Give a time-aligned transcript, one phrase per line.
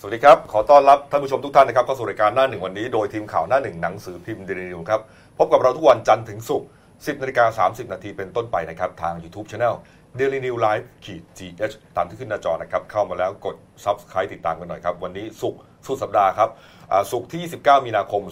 [0.00, 5.00] สวัสดีครับ ขอต้อนรับท่านผู้ชมทุกท่านนะครับเข้าสู่รายการหน้าหนึ่งวันนี้โดยทีมข่าวหน้าหนึ่งหนังสือพิมพ์เดลินิวครับ
[5.38, 9.74] พบกับเราทุกวันจันทร์ถึงศุกร์ 10นาฬิกา30 นาทีเป็นต้นไปนะครับ ทาง YouTube Channel
[10.18, 16.50] Daily New Life ขีด GH ตามที่ขึ้นหน้าจอนะครับ เข้ามาแล้วกด Subscribe ติดตามกันหน่อยครับ วันนี้ศุกร์สุดสัปดาห์ครับ
[16.92, 18.22] อ่าศุกร์ที่29มีนาคม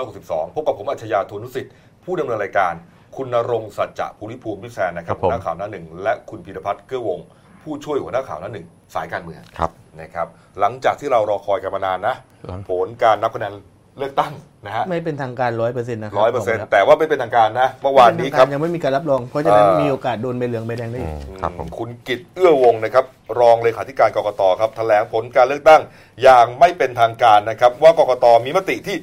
[0.00, 1.72] 2562 พบกับผมอัจฉริยะทุนุสิทธิ์
[2.04, 2.74] ผู้ดำเนินรายการ
[3.16, 7.26] คุณนรงค์สัจจะภูริภูมิพิแซนนะครับครับผมหัวหน้าข่าวหน้าหนึ่งและคุณพีรพัฒน์เกื้อวงศ์
[7.62, 9.70] ผู้ช่วยหัวหน้าข่าวหน้าหนึ่งสายการเมืองครับ
[10.00, 10.26] นะครับ
[10.60, 12.14] หลังจากที่เรารอคอยกันมานานนะ
[12.46, 13.54] หลังผลการนับคะแนน
[13.98, 14.32] เลือกตั้ง
[14.66, 23.04] นะฮะไม่เป็นทางการร้อยเปอร์เซ็นต์นะครัร้อยเปอร์เซ็นต์บกแต่ว่าไม่เป็นทางการนะเมื่อวานนี้ครับยังไม่มีการรับรอง เพราะฉะนั้นเอ่อมีโอกาสโดนใบเหลืองใบแดงได้อีกครับผมคุณกิตเอื้อวงศ์นะครับ
[23.40, 25.82] รองเลขาธิการกกตครับแถลงผลการเลือกตั้ง
[26.22, 28.96] อย่างไม่เป็นทางการนะครับ ว่ากกตมีมติที่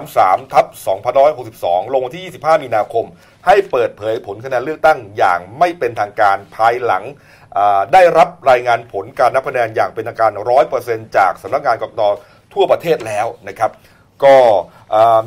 [0.00, 0.66] 33ทับ
[1.28, 3.04] 2562 ลงวันที่ 25 มีนาคม
[3.46, 7.39] ให้เปิดเผยผลคะแนนเลือกตั้งอย่างไม่เป็นทางการภายหลังอ่า
[7.92, 10.32] ได้รับรายงานผลการนับคะแนนอย่างเป็นทางการ
[10.74, 12.02] 100%จากสำนักงานกกต
[12.54, 13.70] ทั่วประเทศแล้วนะครับ
[14.24, 14.38] ก็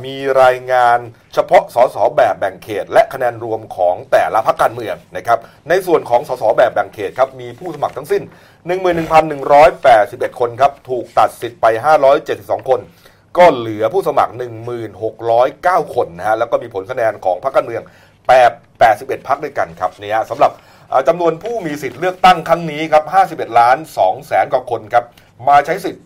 [0.06, 0.98] มีรายงาน
[1.34, 8.24] เฉพาะสสแบบแบ่งเขต และคะแนนรวมของแต่ละพรรคการเมืองนะครับ ในส่วนของสสแบบแบ่งเขตครับมีผู้สมัครทั้งสิ้น
[9.52, 11.66] 11,181 คนครับ ถูกตัดสิทธิ์ไป
[12.18, 12.80] 572 คน
[13.38, 14.34] ก็เหลือผู้สมัคร
[15.14, 17.84] 1,609 คนนะฮะแล้วก็มีผลคะแนนของพรรคการเมือง
[18.32, 20.52] 8 81พรรคด้วยกันครับเนี่ยสำหรับ
[21.08, 25.06] จำนวนผู้มีสิทธิ์เลือกตั้งครั้งนี้ครับ 51 ล้าน2แสนกว่าคนครับ
[25.48, 26.06] มาใช้สิทธิ์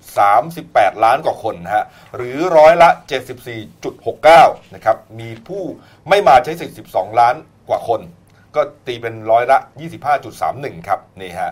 [0.50, 1.86] 38 ล้านกว่าคนนะฮะ
[2.16, 2.90] หรือร้อยละ
[3.82, 5.64] 74.69 นะครับ มีผู้
[6.10, 7.36] ไม่มาใช้สิทธิ์ 12 ล้าน
[7.70, 8.02] กว่าคน
[8.56, 9.58] ก็ตีเป็นร้อยละ
[10.24, 11.52] 25.31 ครับ นี่ฮะ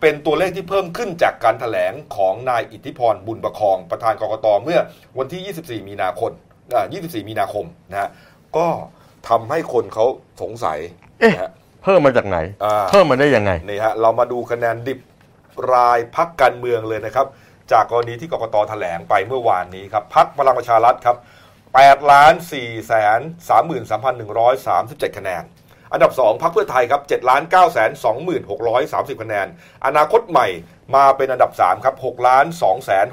[0.00, 4.80] เป็นตัวเลขที่เพิ่มขึ้นจากการถแถลงของนายอิทธิพรบุญประคอง ประธานกรกตเมื่อ
[5.18, 6.32] วันที่ 24 มีนาคม
[6.74, 8.10] อ่า24 มีนาคมนะฮะ
[8.56, 8.66] ก็
[9.28, 10.06] ทำให้คนเขา
[10.42, 10.78] สงสัย
[11.20, 11.50] นะฮะ
[11.84, 15.00] เพิ่มมาจากไหน อ่า เพิ่มมาได้ยังไง นี่ฮะเรามาดูคะแนนดิบ
[15.72, 17.26] รายพักการเมืองเลยนะครับ
[17.72, 21.16] จากกรณีที่กกตแถลงไปเมื่อวานนี้ครับพักพลังประชารัฐครับ
[21.64, 23.20] 8ล้าน4แสน
[24.38, 25.42] 33,137 คะแนน
[25.92, 27.90] อันดับ 2พักเพื่อไทยครับ7ล้าน9แสน
[28.56, 29.46] 26,630 คะแนน
[29.86, 30.48] อนาคตใหม่
[30.94, 33.06] มาเป็นอันดับ 3 ครับ6ล้าน2แสน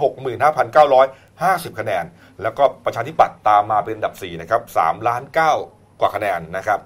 [1.06, 2.06] 65,950 คะแนน
[2.42, 5.24] แล้วก็ประชาธิปัตย์ตามมาเป็นอันดับ 4 นะครับ3ล้าน
[5.62, 6.80] 9กว่าคะแนนนะครับ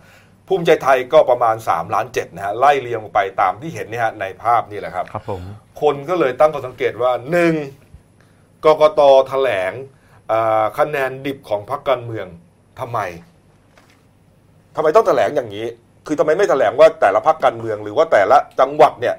[0.47, 5.41] ภูมิใจไทยก็ประมาณ3ล้าน7นะฮะไล่เรียงลงไปตามที่เห็นเนี่ยฮะในภาพนี่แหละครับครับผม
[5.81, 7.53] คนก็เลยตั้งข้อสังเกตว่าหนึ่ง
[8.65, 9.71] กกตแถลง
[10.31, 12.27] อ่าคะแนนดิบของพรรคการเมือง
[12.79, 12.99] ทำไม
[14.75, 15.67] ทำไมต้องแถลงอย่างนี้
[16.07, 19.15] คือทำไมไม่แถลงว่าแต่ละพรรคการเมือง หรือว่าแต่ละจังหวัดเนี่ย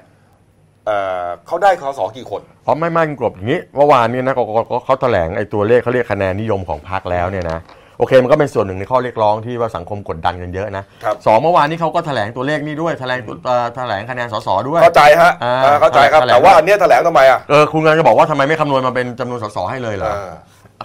[0.85, 7.59] เอ่อเขาได้คอสอกี่คนเพราะไม่ไม่กลบอย่างนี้เมื่อวานเนี่ยนะกกตเขาแถลงไอ้ตัวเลขเขาเรียกคะแนนนิยมของพรรคแล้วเนี่ยนะ
[7.97, 20.33] โอเคมันก็เป็นส่วนหนึ่งในข้อเรียกร้องที่ว่าสังคมกดดันกันเยอะนะครับสองเมื่อวานนี้เขาก็แถลงตัวเลขนี่ด้วยแถลงตัวเอ่อแถลงคะแนนสสด้วยเข้าใจฮะอ่าเออเข้าใจครับแถลงแต่ว่าอันเนี้ยแถลงทำไมอะเออคุณกำลังจะบอกว่าทำไมไม่คำนวณมาเป็นจำนวนสสให้เลยเหรเอออ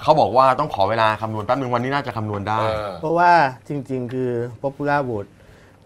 [0.02, 3.30] เขาบอกว่าต้องขอเวลาคำนวณแป๊บนึงวันนี้น่าจะคำนวณได้เออเพราะว่า
[3.68, 4.30] จริง ๆ คือ
[4.62, 5.30] popular vote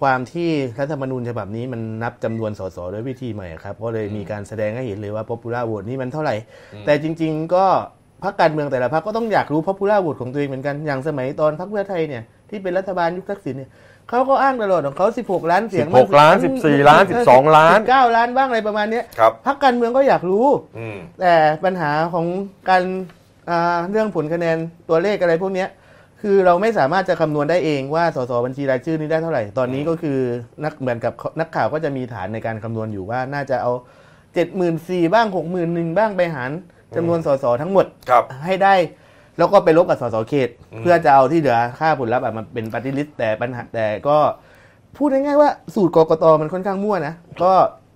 [0.03, 6.35] ความที่รัฐธรรมนูญฉบับนี้มันนับจำนวนสสด้วยวิธีใหม่ครับก็เลยมีการแสดงให้เห็นเลยว่า popular vote นี่มันเท่าไหร่
[6.87, 7.67] แต่จริง ๆ ก็
[8.25, 13.71] พรรคการเมืองแต่ละพรรคก็ต้องอยากรู้ popular vote ของตัวเองเหมือนกันอย่างสมัยตอนพรรคเพื่อไทยเนี่ยที่เป็นรัฐบาลยุคทักษิณเนี่ย
[14.09, 20.47] เขาก็อ้างตลอดของเขา 16 ล้านเสียง16ล้าน 14 ล้าน 12 ล้าน19ล้านบ้างอะไรประมาณเนี้ยครับพรรคการเมืองก็อยากรู้
[20.79, 21.35] อืมแต่
[21.65, 22.27] ปัญหาของ
[22.71, 22.83] การ
[23.51, 24.57] อ่าเรื่องผลคะแนน
[24.89, 25.69] ตัวเลขอะไรพวกเนี้ย
[26.23, 30.19] คือเราไม่สามารถจะคำนวณได้เองว่าสสบัญชีรายชื่อนี้ได้เท่าไหร่ ตอนนี้ก็คือ
[30.65, 33.73] นักเหมือนกับนักข่าวก็จะมีฐานในการคำนวณอยู่ว่าน่าจะเอา
[34.35, 36.51] เจ็ดหมื่นสี่บ้างหกหมื่นหนึ่งบ้างไปหาร
[36.97, 38.75] จำนวนสสทั้งหมดครับให้ได้
[39.39, 44.19] แล้วก็ไปลบกับสสเขตอืมเพื่อจะเอาที่เหลือค่าผลลัพธ์อะมาเป็นปฏิริษแต่ปัญหาแต่ก็
[44.97, 47.53] พูดง่ายๆว่าสูตรกกตมันค่อนข้างมั่วนะก็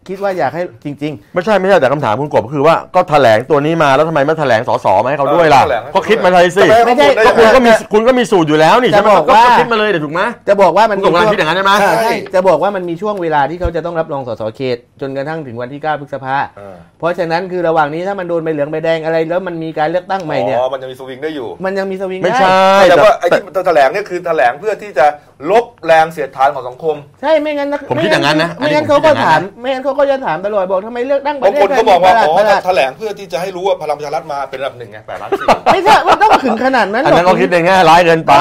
[0.08, 25.06] คิดว่าอยากให้จริงๆไม่ใช่ไม่ใช่แต่คำถามคุณกบก็คือว่าก็แถลงตัวนี้มาแล้วทำไมไม่แถลงสสมาให้เขาด้วยล่ะเออแถลงให้ก็คิดมาเลยสิจะให้ข้อมูลได้ไม่ใช่ยังไงก็คุณก็มีคุณก็มีสูตรอยู่แล้วนี่จะใช่ไหมบอกว่าก็คิดมาเลยเดี๋ยวถูกไหมจะบอกว่ามันคุณกบกำลังคิดอย่างนั้นใช่ไหมอ่าใช่จะบอกว่ามันมีช่วงเวลาที่เขาจะต้องรับรองสสเขต จนกระทั่งถึงวันที่ 9 พฤษภาเออเพราะฉะนั้นคือระหว่างนี้ถ้ามันโดนใบเหลืองใบแดงอะไร แล้วมันมีการเลือกตั้งใหม่เนี่ย อ๋อมันจะมีสวิงได้อยู่ มันยังมีสวิงไม่ได้ ใช่แต่ว่าไอ้แต่ที่แถลงเนี่ยคือแถลงเพื่อที่จะ
[25.50, 38.32] ลบแรงเสียดทานของสังคม ใช่ไม่งั้นนักผมคิดอย่างนั้นนะอันไม่นี้งั้นผมเขาคิดอย่างนั้นก็ถามนะไม่งั้นเขาก็จะถามตลอดบอกทำไมเลือกตั้งปบาระงเทศคนก็บอกว่าไทยอ๋อประหลาดแถลงเพื่อที่จะให้รู้ว่าพลังประชารัฐมาเป็นอันดับหนึ่งไงแปดล้านสี่ไม่ใช่มันต้องถึงขนาดนั้นอันหรนั้อนกก็คิดในแง่ร้ายเกินไป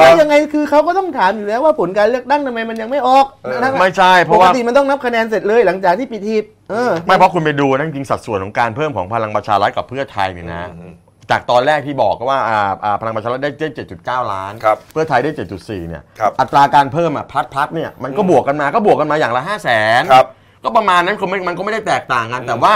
[0.00, 10.92] ใช่ยังไงคือเขาก็ต้องถามอยู่แล้วว่าผลการเลือกตั้งทำไมมันยังไม่ออกเออทั้งไม่ใช่เพปราะกว่าติมันต้องนับคะแนนเสร็จเลยหลังจากที่ปิดทีบเออไม่เพราะคุณไปดูนะจริงๆสัดส่วนของการเพิ่มของพลังประชารัฐกับเพื่อไทยเนี่ยนะอืม
[11.30, 15.30] จากตอนแรกที่บอกก็ว่าอ่าอ่าพลังประชารัฐได้7.9 ล้าน ครับเพื่อไทยได้
[15.60, 20.26] 7.4 เนี่ย ครับอัตราการเพิ่มอะพัดพัดเนี่ยมันก็บวกกันมาก็บวกกันมาอย่างละ 5 0 0 0 0นครับ
[20.64, 22.74] ก็ประมาณนั้นคงไม่มันก็ไม่ได้แตกต่างกัน แต่ว่า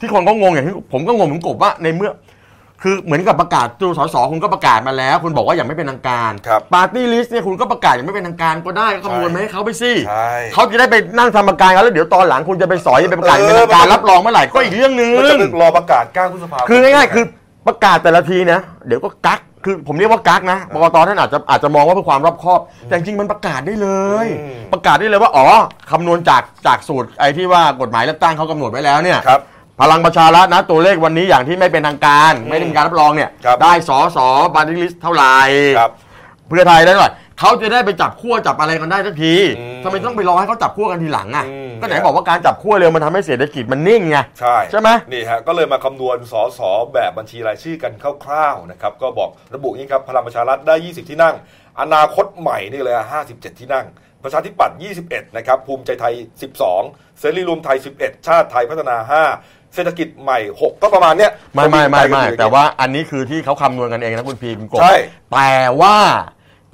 [0.00, 2.12] ที่คนก็งงอย่างที่ผมก็งงเหมือนกบว่าในเมื่อ
[2.82, 17.24] คือเหมือนกับประกาศตัวสสคุณก็ประกาศมาแล้ว คุณบอกว่าอย่างไม่เป็นทางการครับปาร์ตี้ลิสต์เนี่ยคุณก็ประกาศอย่างไม่เป็นทางการก็ได้ก็คำนวณมาให้เขาไปสิใช่ เขาจะได้ไปนั่งทำประกันกันแล้วเดี๋ยวตอนหลังคุณจะไปสอยจะไปประกาศเออเป็นทางการรับรองเมื่อไหร่ก็อีกเรื่องหนึงมันจะรอประกาศ9พฤษภาคมคือง่ายๆคือ
[17.66, 23.88] ประกาศแต่ละทีนะ เดี๋ยวก็กักคือผมเรียกว่ากักนะกกตท่านอาจจะอาจจะมองว่าเพื่อความรอบคอบ แต่จริงๆมันประกาศได้เล
[24.24, 25.46] ย อืม ประกาศได้เลยว่าอ๋อ
[25.90, 29.40] คำนวณจากจากสูตรไอ้ที่ว่ากฎหมายเลือกตั้งเขากำหนดไว้แล้วเนี่ย ครับ
[29.80, 35.36] พลังประชารัฐนะตัวเลขวันนี้อย่างที่ไม่เป็นทางการ ไม่ได้มีการรับรองเนี่ย ครับ ได้สอสอบาร์ตี้ลิสต์เท่าไหร่
[35.78, 35.90] ครับ
[36.48, 46.60] เพื่อไทยได้เท่าไหร่ เขาจะได้ไปจับขั้วจับอะไรกันได้สักทีอืมทำไมต้องไปรอให้เขาจับขั้วกันทีหลังอะอืม ก็ไหนบอกว่าการจับขั้วเร็วมันทำให้เศรษฐกิจมันนิ่งไง ใช่ใช่ไหมนี่ฮะก็เลยมาคำนวณสส
[46.94, 47.92] แบบบัญชีรายชื่อกัน
[48.24, 51.34] คร่าวๆนะครับก็บอกระบุอย่างนี้ครับพลังประชารัฐได้ 20 ที่นั่ง
[51.80, 53.86] อนาคตใหม่นี่เลยอะ57 ที่นั่ง
[54.24, 56.14] ประชาธิปัตย์21 นะครับ ภูมิใจไทย
[56.66, 58.96] 12 เสรีรวมไทย 11 ชาติไทยพัฒนา
[59.34, 64.96] 5 เศรษฐกิจใหม่ 6 ก็ประมาณเนี้ยไม่ไม่ไม่ไม่ก็อยู่แต่ว่าอันนี้คือที่เขาคำนวณกันเองนะคุณพีคุณกบใช่
[65.32, 65.96] แต่ว่า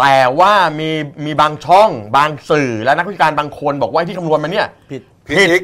[0.03, 0.91] แต่ว่ามี
[1.25, 5.63] มีบางช่องบางสื่อและนักวิชาการบางคนบอกว่าที่คำนวณมาเนี่ย ผิดพิผิดจิก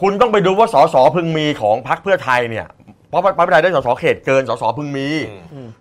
[0.00, 2.66] คุณต้องไปดูว่าสสพึงมีของพรรคเพื่อไทยเนี่ย
[3.08, 5.08] เพราะพรรคเพื่อไทยได้สสเขตเกินสสพึงมี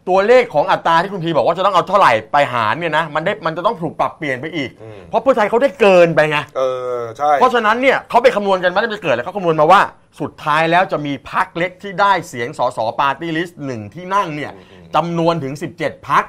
[0.09, 6.61] ตัวเลขของอัตราที่คุณพีบอกว่าจะต้องเอาเท่าไหร่ไปหารเนี่ยนะมันได้มันจะต้องถูกปรับเปลี่ยนไปอีก อืม เพราะเพื่อไทยเขาได้เกินไปไงเอ
[6.97, 9.81] อใช่เพราะฉะนั้นเนี่ยเขาไปคำนวณกันไม่ได้ไปเกิดแล้วเขาคำนวณมาว่า
[10.21, 14.51] สุดท้ายแล้วจะมีพรรคเล็กที่ได้เสียงสสปาร์ตี้ลิสต์หนึ่งที่นั่งเนี่ย
[14.95, 16.23] จำนวนถึง 17พรรค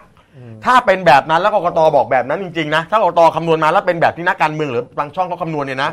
[0.65, 5.91] ถ้าเป็นแบบนั้นแล้วกกตบอกแบบนั้นจริงๆนะถ้ากกตคำนวณมาแล้วเป็นแบบที่นักการเมืองหรือบางช่องเขาคำนวณเนี่ยนะ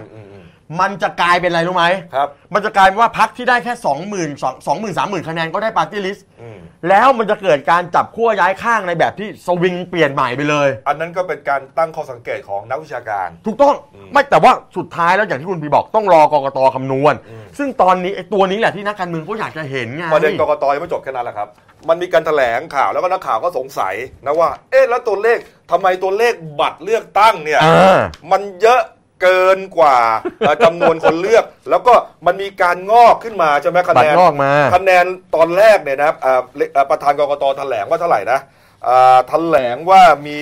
[0.70, 1.86] มอืมมันจะกลายเป็นอะไรรู้ไหม
[2.16, 6.58] ครับ มันจะกลายเป็นว่าพรรคที่ได้แค่2 0 0 0 0 2 0 0 0 0 3 0,000คะแนนก็ได้ปาร์ตี้ลิสต์อืม
[6.90, 13.76] แล้วมันจะเกิดการจับขั้วย้ายข้างในแบบที่สวิงเปลี่ยนใหม่ไปเลย อันนั้นก็เป็นการตั้งข้อสังเกตของนักวิชาการ ถูกต้อง
[14.14, 17.16] ไม่แต่ว่าสุดท้ายแล้วอย่างที่คุณพีบอกต้องรอกกตคำนวณ
[17.58, 21.48] ซึ่งตอนนี้ไอ้ตัวนี้แหละที่นักการเมืองเขาอยากจะเห็นไงประเด็นกกตยังไม่จบแค่นั้นแหละครับ
[21.90, 25.38] มันมีการแถลงข่าวแล้วก็นักข่าวก็สงสัยนะว่า เอ๊ะแล้วตัวเลข
[25.72, 28.00] ทำไมตัวเลขบัตรเลือกตั้งเนี่ยอ่า
[28.32, 28.82] มันเยอะ
[29.22, 29.98] เกินกว่า
[30.40, 31.94] เอ่อจำนวนคนเลือก แล้วก็
[32.26, 35.06] มันมีการงอกขึ้นมาใช่ไหมคะบัแนตนรงอกมาคะแนน
[35.36, 38.40] ตอนแรกเนี่ยนะครับอ่าเลอ่าประธานกกตแถลงว่าเท่าไหร่นะ
[38.88, 40.38] อ่าแถลงว่ามี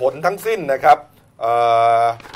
[0.00, 1.11] ผลทั้งสิ้นนะครับเอ่อ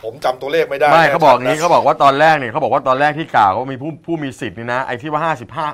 [0.05, 5.21] ผมจำตัวเลขไม่ได้ไม่แเขาบอกชัดนี้นะเขาบอกว่าตอนแรกเนี่ยเขาบอกว่าตอนแรกที่กล่าวว่ามีผู้ผู้มีสิทธิ์นี่นะไอ้ที่ว่า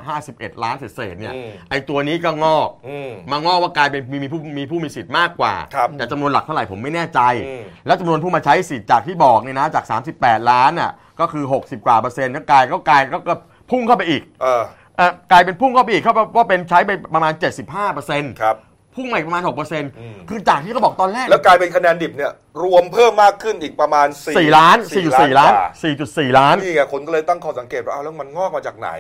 [0.08, 9.84] 55 51 ล้านเศษๆเนี่ยอืมไอ้ตัวนี้ก็งอกอืมมางอกว่ากลายเป็นมีมีผู้มีผู้มีสิทธิ์มากกว่าครับแต่จำนวนหลักเท่าไหร่ผมไม่แน่ใจอืมแล้วจำนวนผู้มาใช้สิทธิ์จากที่บอกเนี่ยนะจาก
[10.16, 10.90] 38 ล้านอะ
[11.20, 13.34] ก็คือ 60 กว่าเปอร์เซ็นต์ก็กลายก็กลายก็ก็
[13.70, 14.62] พุ่งเข้าไปอีกเออ
[14.96, 17.32] เอ่อกลายเป็นพุ่งเข้าไปอีกเขาว่าเป็นใช้ไปประมาณ
[17.64, 18.56] 75เปอร์เซ็นต์ครับ
[18.94, 28.90] พุ่งมาอีกประมาณ6เปอร์เซ็นต์อืมคือจากที่เขาบอกตอนแรก แล้วกลายเป็นคะแนนดิบเนี่ยรวมเพิ่มมากขึ้นอีกประมาณสี่ล้านสี่จุดสี่ล้านกว่สี่จุดสี่ล้าน นี่ไงคนก็เลยตั้งข้อสังเกตว่าเอาแล้วมันงอกมาจากไหน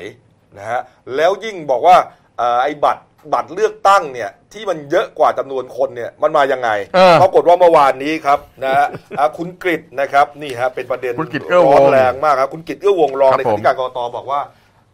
[0.58, 0.80] นะฮะ
[1.16, 1.96] แล้วยิ่งบอกว่า
[2.38, 3.02] เอ่อไอ้บัตร
[3.34, 8.86] บัตรเลือกตั้งเนี่ยที่มันเยอะกว่าจำนวนคนเนี่ยมันมายังไงเออปรากฏว่าเมื่อวานนี้ครับนะฮะ
[9.18, 14.40] อะคุณกฤษนะครับนี่ฮะเป็นประเด็นคุณกฤษเอื้อวงร้อนแรงมากครับคุณกฤษเอื้อวงรองครับในผมที่การกรกตบอกว่า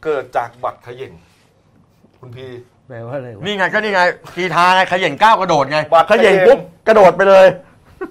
[0.05, 1.13] เกิดจากบัตรเขย่ง
[2.21, 2.47] คุณพี
[2.89, 4.01] แปลว่าอะไรวะนี่ไงก็นี่ไง
[4.37, 6.59] กีทาไงเขย่งก้าวกระโดดไงบัตรเขย่งเขย่งปุ๊บ
[6.89, 7.47] กระโดดไปเลย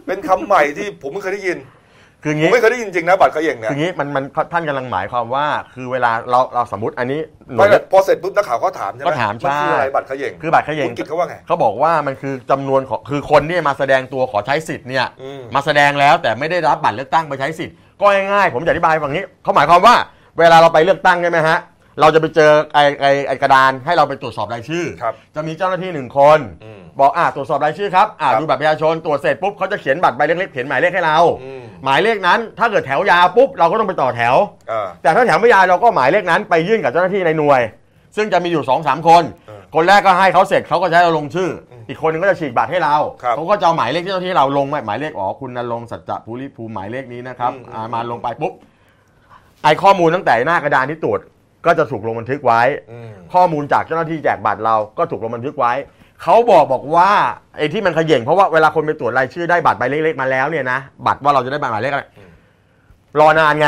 [0.07, 1.57] เป็นคำใหม่ที่ผมไม่เคยได้ยิน
[2.23, 7.19] คือผมงี้ไม่เคยได้ยินจริงนะบัตรเขย่งเนี่ยคืองี้มันมันท่านกำลังหมายความว่าคือเวลาเราเราสมมติอันนี้
[7.53, 19.95] หน่ไม่วยเลือกพอเสร็จปุ๊บนักข่าวก็ถามใช่ไหมก็ถามนคืออะไรใช่บัตรเขย่งคือบัตรเขย่ง คุณกิตเขาว่าไง เขาบอกว่ามันคือจำนวนของคือคนที่มาแสดงตัวขอใช้สิทธิ์เนี่ยอืมมาแสดงแล้วแต่ไม่ได้รับบัตรเลือกตั้งไปใช้สิทธิ์ก็ง่ายๆผมจะอธิบายฝั่งนี้เขาหมายความว่า
[20.39, 21.57] เวลาเราไปเลือกตั้งใช่ไหมฮะ
[22.01, 34.35] เราจะไปเจอไอ้ไอ้ไอ้กระดานให้เราไปตรวจสอบรายชื่อ ครับจะมีเจ้าหน้าที่หนึ่งคน อืม บอกอ่าตรวจสอบรายชื่อครับอ่าครับดูบัตรประชาชนตรวจเสร็จปุ๊บเขาจะเขียนบัตรใบเล็กๆเขียนหมายเลขให้เรา อืม หมายเลขนั้น ถ้าเกิดแถวยาวปุ๊บเราก็ต้องไปต่อแถว
[34.71, 37.61] อ่า แต่ถ้าแถวไม่ยาวเราก็หมายเลขนั้นไปยื่นกับเจ้าหน้าที่ในหน่วย
[38.15, 48.53] ซึ่งจะมีอยู่2อสามคน เออคนแรกก็ให้เขาเสร็จเขาก็จะให้เราลงชื่อออีกคนนึงก็จะฉีกบัตรให้เราครับเขาก็จะเอาหมายเลขที่เจ้าหน้าที่เราลงหมายเลขอ๋อคุณนรงค์สัจจะภูริภูมิหมายเลขนี้นะครับอืม อ่ามาลงไปปุ๊บ
[49.63, 51.19] ไอข้อมูลตั้งแต่หน้ากระดานที่ตรวจ
[51.65, 52.61] ก็จะถูกลงบันทึกไว้
[52.91, 55.73] อืมข้อมูลจากเจ้าหน้าที่แจกบัตรเราก็ถูกลงบันทึกไว้
[56.23, 57.09] เขาบอกบอกว่า
[57.57, 62.29] ไอ้ที่มันเขย่งเพราะว่าเวลาคนไปตรวจรายชื่อได้บัตรใบเล็กๆมาแล้วเนี่ยนะบัตรว่าเราจะได้บัตรหมายเลขอะไรอืม
[63.19, 63.67] รอนานไง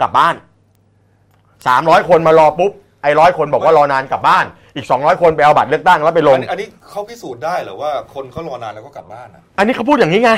[0.00, 0.34] กลับบ้าน
[1.66, 4.44] สามร้อยคนมารอปุ๊บไอ้ร้อยคนบอกว่ารอนานกลับบ้าน
[4.76, 10.32] อีกสองร้อยคนไปเอาบัตรเลือกตั้งแล้วไปลอังนนี้อันนี้เขาพิสูจน์ได้เหรอว่าคนเขารอนานแล้วก็กลับบ้านอะอันนี้เขาพูดอย่างนี้ไง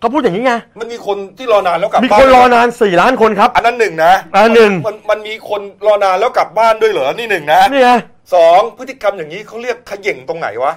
[0.00, 7.90] เขาพูดอย่างนี้ไงมันมีคนที่รอนานแล้วกลับมีบ้านคนรอนานสี่ล้านคนครับ อันนั้นหนึ่งนะอันหนึ่ง มันมันมีคนรอนานแล้วกลับบ้านด้วยเหรอนี่หนึ่งนะนี่ไง
[8.34, 10.72] สองพฤติกรรมอย่างนี้เขาเรียกเขย่งตรงไหนวะ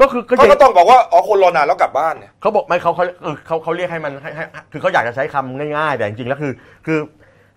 [0.00, 6.52] ก็คือก็เขาก็ต้องบอกว่าอ๋อคนรอนานแล้วกลับบ้านเนี่ยเขาบอกไม่เขาเขาเออเขาเขาเรียกให้มันให้ให้คือเขาอยากจะใช้คำง่ายๆ แต่จริงๆแล้วคือ
[6.86, 6.98] คือ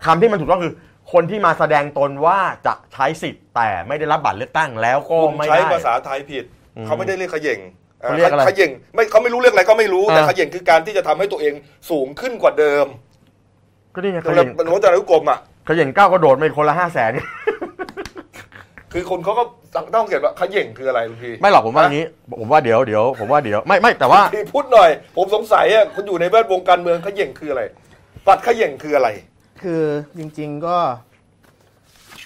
[0.05, 0.73] คำที่มันถูกต้องคือ
[1.13, 6.43] คนที่มาแสดงตนว่าจะใช้สิทธิ์แต่ไม่ได้รับบัตรเลือกตั้งแล้วก็คุณไม่ใช้ได้ภาษาไทยผิด
[6.77, 7.59] อืมเขาไม่ได้เรียกเขย่ง
[8.03, 11.53] เขาเรียกอะไรเขย่งไม่เขาไม่รู้เรื่องอะไรก็ไม่รู้แต่อ่าเขย่งคือการที่จะทำให้ตัวเอง
[11.89, 12.85] สูงขึ้นกว่าเดิม
[13.93, 17.11] ก็นี่ไงแต่เขาอย่างเป็นวัฒนกรมอะเขาอย่างก้าวกระโดดไปคนละห้าแสน
[18.93, 19.43] คือคนเขาก็
[19.95, 22.05] ต้องเขียนว่าเขย่งคืออะไรลุงพีไม่หรอกผมว่าอย่างนี้
[22.39, 27.63] ผมว่าเดี๋ยวเดี๋ยวผมว่าเดี๋ยวไม่ไม่แต่ว่าพี่พูดหน่อย ผมสงสัยอะคุณอยู่ในแวดวงการเมืองเขย่งคืออะไร
[28.27, 29.09] บัตรเขย่งคืออะไร
[29.61, 29.83] คือ
[30.17, 30.77] จริง ๆก็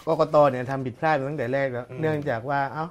[0.07, 2.85] กกตเนี่ยทำผิดพลาดมาตั้งแต่แรกแล้วอืมเนื่องจากว่าเอ้า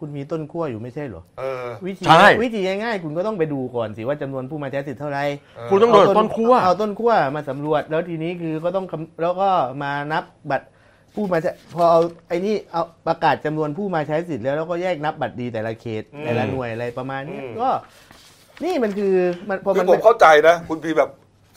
[0.00, 5.24] คุณมีต้นขั้วอยู่ไม่ใช่เหรอเออ วิธีใช่ วิธีง่ายๆคุณก็ต้องไปดูก่อนสิว่าจำนวนผู้มาใช้สิทธิ์เท่าไหร่
[5.70, 9.48] คุณต้องโดดต้นขั้วเอาต้นขั้วมาสำรวจ แล้วทีนี้คือก็ต้องคำแล้วก็
[9.82, 10.66] มานับบัตร
[11.14, 17.68] ผู้มาใช้พอเอาไอ้นี่เอาประกาศจำนวนผู้มาใช้สิทธิ์แล้วแล้วก็แยกนับบัตรดีแต่ละเขตอืมแต่ละหน่วยอะไรประมาณนี้อืม ก็
[18.64, 19.14] นี่มันคือ
[19.48, 21.10] มันพอคืมัอน ผมเข้าใจนะ คุณพีแบบ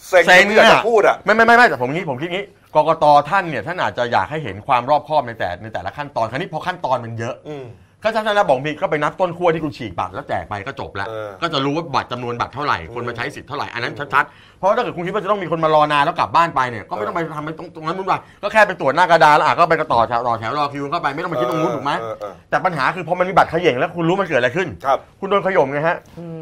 [0.07, 2.45] เซ็งเซ็งที่อยากอะจะพูดอะ ไม่ไม่ไม่ไม่แต่ผมงี้ผมคิดงี้
[2.75, 7.65] กกตท่านเนี่ยท่านอาจจะอยากให้เห็นความรอบคอบในแต่ในแต่ละขั้นตอนคราวนี้พอขั้นตอนมันเยอะ อืม
[8.03, 26.41] ก็ท่านนะบอกมีก็ไปนับต้นขั้วที่คุณฉีกบัตรแล้วแจกไปก็จบแล้ว เออ ก็จะรู้ว่าบัตรจำนวนบัตรเท่าไหร่คนอืมมาใช้สิทธิ์เท่าไหร่อันนั้นชัดๆเพราะถ้าเกิดคุณคิดว่าจะต้องมีคนมารอนานแล้วกลับบ้านไปเนี่ยก็ไม่ต้องไปทำไปตรงตรงนั้นมุ่นวายก็แค่ไปตรวจหน้ากระดานแล้วอะก็ไปต่อแถวต่อแถวรอคิวเข้าไปไม่ต้องไปคิดตรงนู้นถูกไหมเออเออแต่ปัญหาคือพอมันมีบัตรเขย่งแล้วคุณรู้มันเกิดอะไรขึ้น ครับ คุณโดนขย่มไงฮะอืม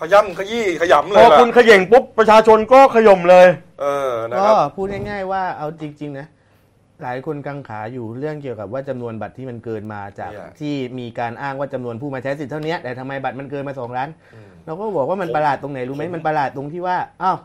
[0.00, 3.46] ขย่ำขยี้ขยำเลพยอล่ะคุณเขย่งปุ๊บประชาชนก็ขย่มเลย
[3.80, 6.26] เออนะก็ครับ พูดง่ายๆว่าเอาจริง ๆ นะ
[7.02, 17.38] หลายคนกังขาอยู่เรื่องเกี่ยวกับว่าจำนวนบัตรที่มันเกินมาจากเนี่ย ที่มีการอ้างว่าจำนวนผู้มาใช้สิทธิ์เท่านี้แต่ทำไมบัตรมันเกินมาสองล้านอืมเราก็บอกว่ามันประหลาดตรงไหนรู้ไหมมันประหลาดตรงที่ว่าอ้าว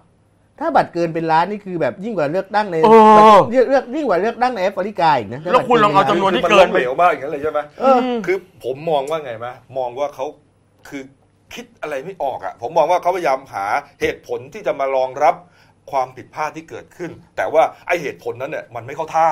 [0.60, 2.90] ถ้าบัตรเกินเป็นล้านนี่คือแบบยิ่งกว่าเลือกตั้งในเอ
[3.36, 9.48] อเลือกเลือกยิ่งกว่าเลือกตั้งในแอฟริกาอีกนะถ้าแล้วคุณลองเอาจำนวนบัตรที่มัเกินล้มไปเหลวมากอย่างนั้นเลยใช่ไหมเออ คือผมมองว่าไงไหม
[9.78, 10.26] มองว่าเขา
[10.90, 11.04] คือ
[11.54, 13.66] คิดอะไรไม่ออกอะ ผมมองว่าเขาพยายามหา
[14.02, 15.36] เหตุผลที่จะมารองรับ
[15.92, 19.30] ความผิดพลาดที่เกิดขึ้น แต่ว่าไอเหตุผลนั้นเนี่ยมันไม่เข้าท่า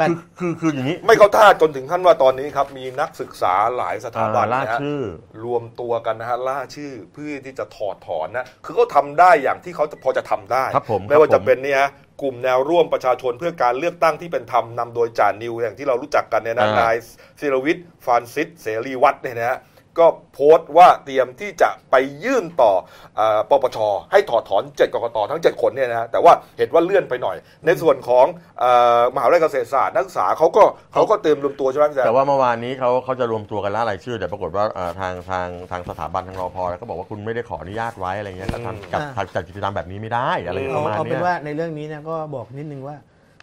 [0.00, 5.02] บัตรคือคือคืออย่างนี้ไม่เข้าท่าจนถึงขั้นว่าตอนนี้ครับมีนักศึกษาหลายสถาบันอ่าล่านะฮะชื่อ
[5.44, 11.90] รวมตัวกันนะฮะล่าชื่อเพื่อที่จะถอดถอนนะคือเขาทำได้อย่างที่เขาพอจะทำได้ครับผมไม่ว่าครับผมจะเป็นเนี่ยฮะ
[12.22, 16.94] กลุ่มแนวร่วมประชาชนเพื่อการเลือกตั้งที่เป็นธรรมนำโดยจ่านิวอย่างที่เรารู้จักกันเนี่ยนะอ่านนาย
[17.40, 19.58] ศิรวิทย์ฟรานซิสเสรีวัฒน์เนี่ยนะฮะ
[20.00, 22.72] ก็โพสต์ว่าเตรียมที่จะไปยื่นต่อ
[23.16, 23.78] เออปปช
[24.12, 27.36] ให้ถอดถอนเจ็ดกกตทั้ง 7 คนเนี่ยนะฮะแต่ว่าเห็นว่าเลื่อนไปหน่อย
[27.66, 28.26] ในส่วนของ
[28.60, 28.64] เอ
[29.00, 30.62] อมหาวิทยาลัยเกษตรศาสตร์นักศึกษาเขาก็
[30.92, 42.96] เขาก็เตรียมรวมตัวใช่ไหมพี่แซมแต่ว่าเมื่อวานนี้เขาเขาจะรวมตัวกันล่ารายชื่อ แต่ปรากฏว่าเอ่อทางทางทางสถาบันทางรอพอก็บอกว่าคุณไม่ได้ขออนุญาตไว้อะไรเงี้ยอืมทำกับอ่าจัดกิจกรรมแบบนี้ไม่ได้อะไรอืมประมาณเอาเป็เนี้นยว่าในเรื่องนี้นะก็บอกนิดนึงว่า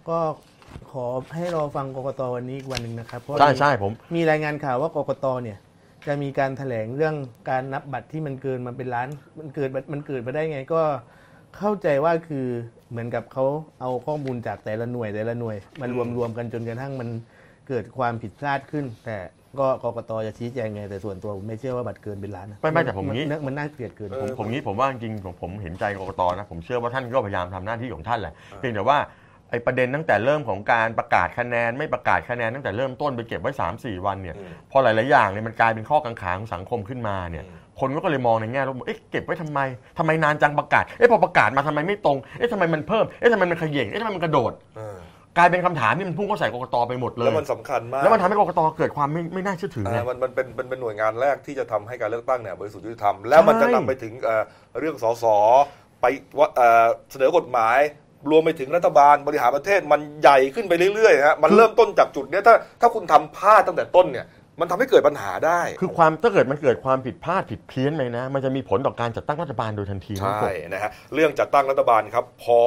[0.09, 0.17] ก็
[0.91, 5.57] ขอให้รอฟังกกตวันนี้อีกวันหนึ่งนะครับ เพราะใช่ใช่ผมมีรายงานข่าวว่ากกตเนี่ย
[6.07, 7.15] จะมีการแถลงเรื่อง
[7.49, 9.07] การนับบัตรที่มันเกินมาเป็นล้าน
[9.39, 10.81] มันเกิดมันเกิดมาได้ไงก็
[11.57, 12.47] เข้าใจว่าคือ
[12.89, 13.45] เหมือนกับเขา
[13.81, 17.09] เอาข้อมูลจากแต่ละหน่วยแต่ละหน่วย มารวมรวมกันจนกระทั่งมัน
[17.69, 19.17] เกิดความผิดพลาดขึ้น แต่
[19.59, 39.59] ก็กกตจะชี้แจงไงแต่ส่วนตัวผมไม่เชื่อว่าบัตรเกินเป็นล้านนะไม่ไม่แต่ผมงี้นมันน่าเกลียดเกินผมผมงี้ผมว่าจริงๆผมผมเห็นใจกรกตนะผมเชื่อว่าท่านก็พยายามทำหน้าที่ของท่านแหละเพียงแต่ว่าไอ้ประเด็นตั้งแต่เริ่มของการประกาศคะแนน ไม่ประกาศคะแนนตั้งแต่เริ่มต้นไปเก็บไว้ 3 4 วันเนี่ยอืมพอหลาย ๆ อย่างเนี่ยมันกลายเป็นข้อกังขาของสังคมขึ้นมาเนี่ยอืมคนก็เลยมองในแง่ลบเอ๊ะเก็บไว้ทำไม
[39.97, 44.97] ทำไมนานจังประกาศ เอ๊ะพอประกาศมาทำไมไม่ตรง เอ๊ะทำไมมันเพิ่ม เอ๊ะทำไมมันเขย่งเอ๊ะทำไมมันกระโดดเออ
[45.37, 54.43] กลายเป็นคำถามที่มันพุ่งเข้าใส่กรกตไปหมดเลแล้วยมันสำคัญมาก แล้วมันทำให้กรกตเกิดความไม่ไม่น่าเชื่อถือไงอ่ามันมันเป็นเป็นเป็นหน่วยงานแรกที่จะทำให้การเลือกตั้งเนี่ยบริสุทธิ์ยุติธรรม แล้วมันจะนำไปถึงเอ่อ
[54.79, 55.25] เรื่องสส
[56.01, 56.05] ไป
[56.39, 57.79] ว่าเอ่อเสนอกฎหมาย
[58.29, 64.27] รวมไปถึงรัฐบาลบริหารประเทศมันใหญ่ขึ้นไปเรื่อยๆฮะมันเริ่มต้นจากจุดเนี้ยถ้าถ้าคุณทำพลาดตั้งแต่ต้นเนี่ย
[64.61, 72.59] มันทำให้เกิดปัญหาได้ คือความถ้าเกิดมันเกิดความผิดพลาดผิดเพี้ยนไปนะ มันจะมีผลต่อการจัดตั้งรัฐบาลโดยทันทีทั้งใช่หมดนะฮะเรื่องจัดตั้งรัฐบาลครับพอ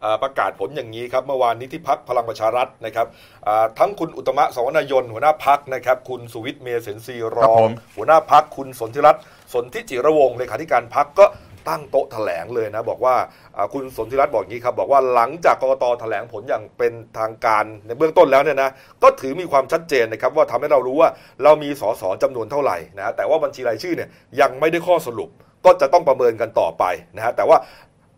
[0.00, 3.06] เอ่อประกาศผลอย่างนี้ครับเมื่อวานนี้ที่พักพลังประชารัฐนะครับ
[3.46, 9.22] อ่าทั้งคุณอุตตมะสวนายนหัวหน้าพักนะครับคุณสุวิทย์เมษเสนซีรครับองผม หัวหน้าพักคุณสนธิรัตน์
[9.54, 11.26] สนธิจิระวงศ์เลขาธิการพักก็
[11.68, 13.14] ตั้งโต๊ะแถลงเลยนะ บอกว่า
[13.56, 18.70] อ่าคุณสนธิรัตน์บอกอย่างนี้ครับบอกว่าหลังจากกรกตแถลงผลอย่างเป็นทางการในเบื้องต้นแล้วเนี่ยนะ
[19.02, 21.10] ก็ถือมีความชัดเจนนะครับว่าทำให้เรารู้ว่า
[21.42, 24.08] เรามีสสจำนวนเท่าไหร่นะแต่ว่าบัญชีรายชื่อเนี่ย
[24.40, 25.30] ยังไม่ได้ข้อสรุป
[25.64, 26.84] ก็จะต้องประเมินกันต่อไป
[27.16, 27.56] นะฮะแต่ว่า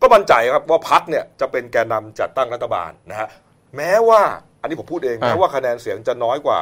[0.02, 3.28] ก็มั่นใจครับว่าพักเนี่ยจะเป็นแกนนำจัดตั้งรัฐบาลนะฮะ
[3.76, 4.22] แม้ว่า
[4.60, 6.58] อันนี้ผมพูดเองอ่าแม้ว่าคะแนนเสียงจะน้อยกว่า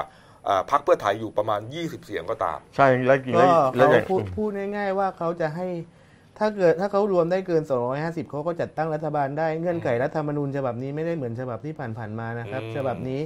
[0.49, 5.67] อ่าพักเพื่อไทยอยู่ประมาณ 20 เสียงก็ตาม ใช่แล้วกี่ก็แล้วเขาอย่างพูดพูดง่ายๆว่าเขาจะให้
[6.39, 7.63] ถ้าเกิดถ้าเขารวมได้เกิน
[7.97, 13.21] 250เขาก็จัดตั้งรัฐบาลได้เงื่อนไขรัฐธรรมนูญฉบับนี้ไม่ได้เหมือนฉบับที่ผ่านๆมานะครับอืมฉบับนี้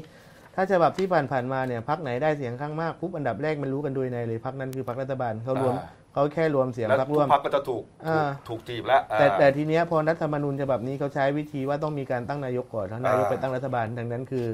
[0.54, 5.74] ถ้าฉบับที่ผ่านๆมาเนี่ยพักไหนได้เสียงข้างมากปุ๊บอันดับแรกมันรู้กันโดยในเลยพักนั้นคือพักรัฐบาลเขารวม
[6.12, 14.46] เขาแค่รวมเสียงแล้วพรรคทุร่วกมพรรคก็จะถูกอ่าถูกจีบแล้วแต่อ่าแต่ทีเนี้ยพอรัฐธรรมนูญฉบับนี้เขาใช้วิธีว่าต้องมีการตั้งนายกก่อนถ้านายกอ่าไปตั้งรัฐบาลดังนั้นคือ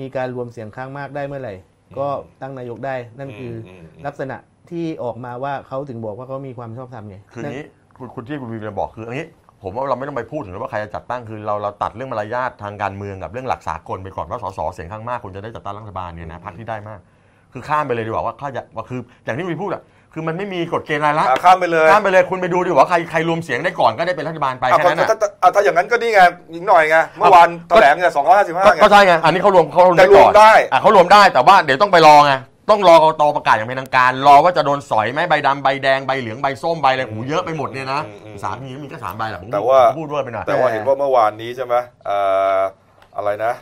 [0.00, 1.54] มีการรวมเสียงข้างมากได้เมื่อไหร่
[1.98, 2.08] ก็
[2.42, 4.36] ตั้งนายกได้นั่นคืออมอืมลักษณะ
[4.70, 7.66] ที่ออกมาว่าเขาถึงบอกว่าเขามีความชอบธรรมไงคืออย่างนี้
[7.98, 9.28] คุณคุณที่คุณวีจะบอกคืออย่างนี้
[9.62, 17.00] ผมว่าเราไม่ต้องไปพูดถึงว่าใครจะจัดตั้งคือเราเราตัดเรื่องมารยาททางการเมืองกับเรื่องหลักสากลไปก่อนว่าสสเสียงข้างมากคุณจะได้จัดตั้งรัฐบาลเนี่ยนะพรรคที่ได้มาก
[17.52, 26.20] คือข้ามไปเลยดีกว่าว่าข้าจะว่าคืออย่างที่วีพูดอะคือมันไม่มีกฎเกณฑ์อะไรละอ่าข้ามไปเลยข้ามไปเลยคุณไปดูดีกว่าใครใครรวมเสียงได้ก่อนก็ได้เป็นรัฐบาลไปอะแค่นั้นถ้าอะถ้าอะถ้าอย่างนั้นก็นี่ไง
[26.52, 32.32] อีกหน่อยไง เมื่อวานแถลงเนี่ยสองร้อยห้าสิบห้าก็ไง ก็ใช่ไง อันนี้เขารวมเขารวมได้แต่รวก่มอนได้ อะเขารวมได้แต่ว่าเดี๋ยวต้องไปรอไง
[32.70, 41.74] ต้องรอกตประกาศอย่างเป็นทางการ รอว่าจะโดนสอยไหมใบดำใบแดงใบเหลืองใบส้มใบอะไรหูเยอะไปหมดเนี่ยนะอืมอืม สามมีมีแค่สามใบแหละผมแต่ว่าผมพูดด้วยไปหน่อย แต่ว่าเห็นว่าเมื่อวานนี้ใช่ไหม
[42.06, 42.18] เอ่
[42.56, 42.60] อ
[43.16, 43.52] อะไรนะ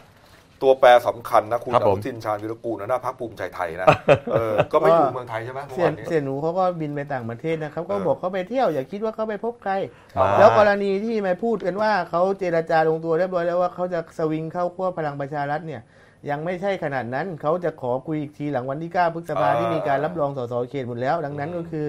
[0.63, 3.87] ตัวแปรสำคัญนะ คุณครับอผม นุทินชาญวิรกูลนะหน้าพักภูมิใจไทยนะ
[4.33, 9.73] เออก็ไม่อยู่เมืองไทยใช่ไหมเมื่อเสียวานนนี้ เสียหนูเขาก็บินไปต่างประเทศนะครับก็เออ บอกเขาไปเที่ยวอย่าคิดว่าเขาไปพบใคร
[10.21, 15.83] มาแล้วกรณีที่มาพูดกันว่าเขาเจรจาลงตัวเรียบร้อยแล้วว่าเขาจะสวิงเข้าขั้วพลังประชารัฐเนี่ย
[16.31, 21.87] ยังไม่ใช่ขนาดนั้น เขาจะขอคุยอีกทีหลังวันที่ 9 พฤษภาที่มีการรับรองสสเขตหมดแล้ว ดังนั้นก็คือ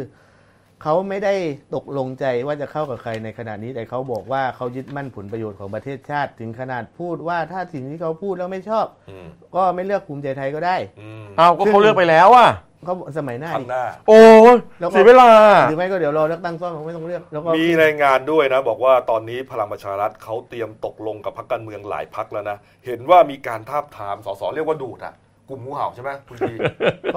[0.83, 1.33] เขาไม่ได้
[1.75, 12.49] ตกลงใจว่าจะเข้ากับใครในขณะนี้แต่เขาบอกว่าเขายึดมั่นผลประโยชน์ของประเทศชาติ ถึงขนาดพูดว่าถ้าสิ่งที่เขาพูดแล้วไม่ชอบอืมก็ไม่เลือกภูมิใจไทยก็ได้อืมอ้าวก็เขาเลือกไปแล้วอะ
[12.85, 14.21] เขาสมัยหน้าข้าดิงหน้า โอ้
[14.53, 15.29] ยแล้วก็ เสียเวลา
[15.69, 25.15] หรือไม่ก็เดี๋ยวรอเลือกตั้งซ่อมเขาไม่ต้องเลือกแล้วก็มีรายงานด้วยนะ บอกว่าตอนนี้พลังประชารัฐเขาเตรียมตกลงกับพรรคการเมืองหลายพรรคแล้วนะ เห็นว่ามีการทาบทามสสเรียกว่าดูดอะ
[25.49, 26.53] กลุ่มงูเห่าใช่ไหมคุณดี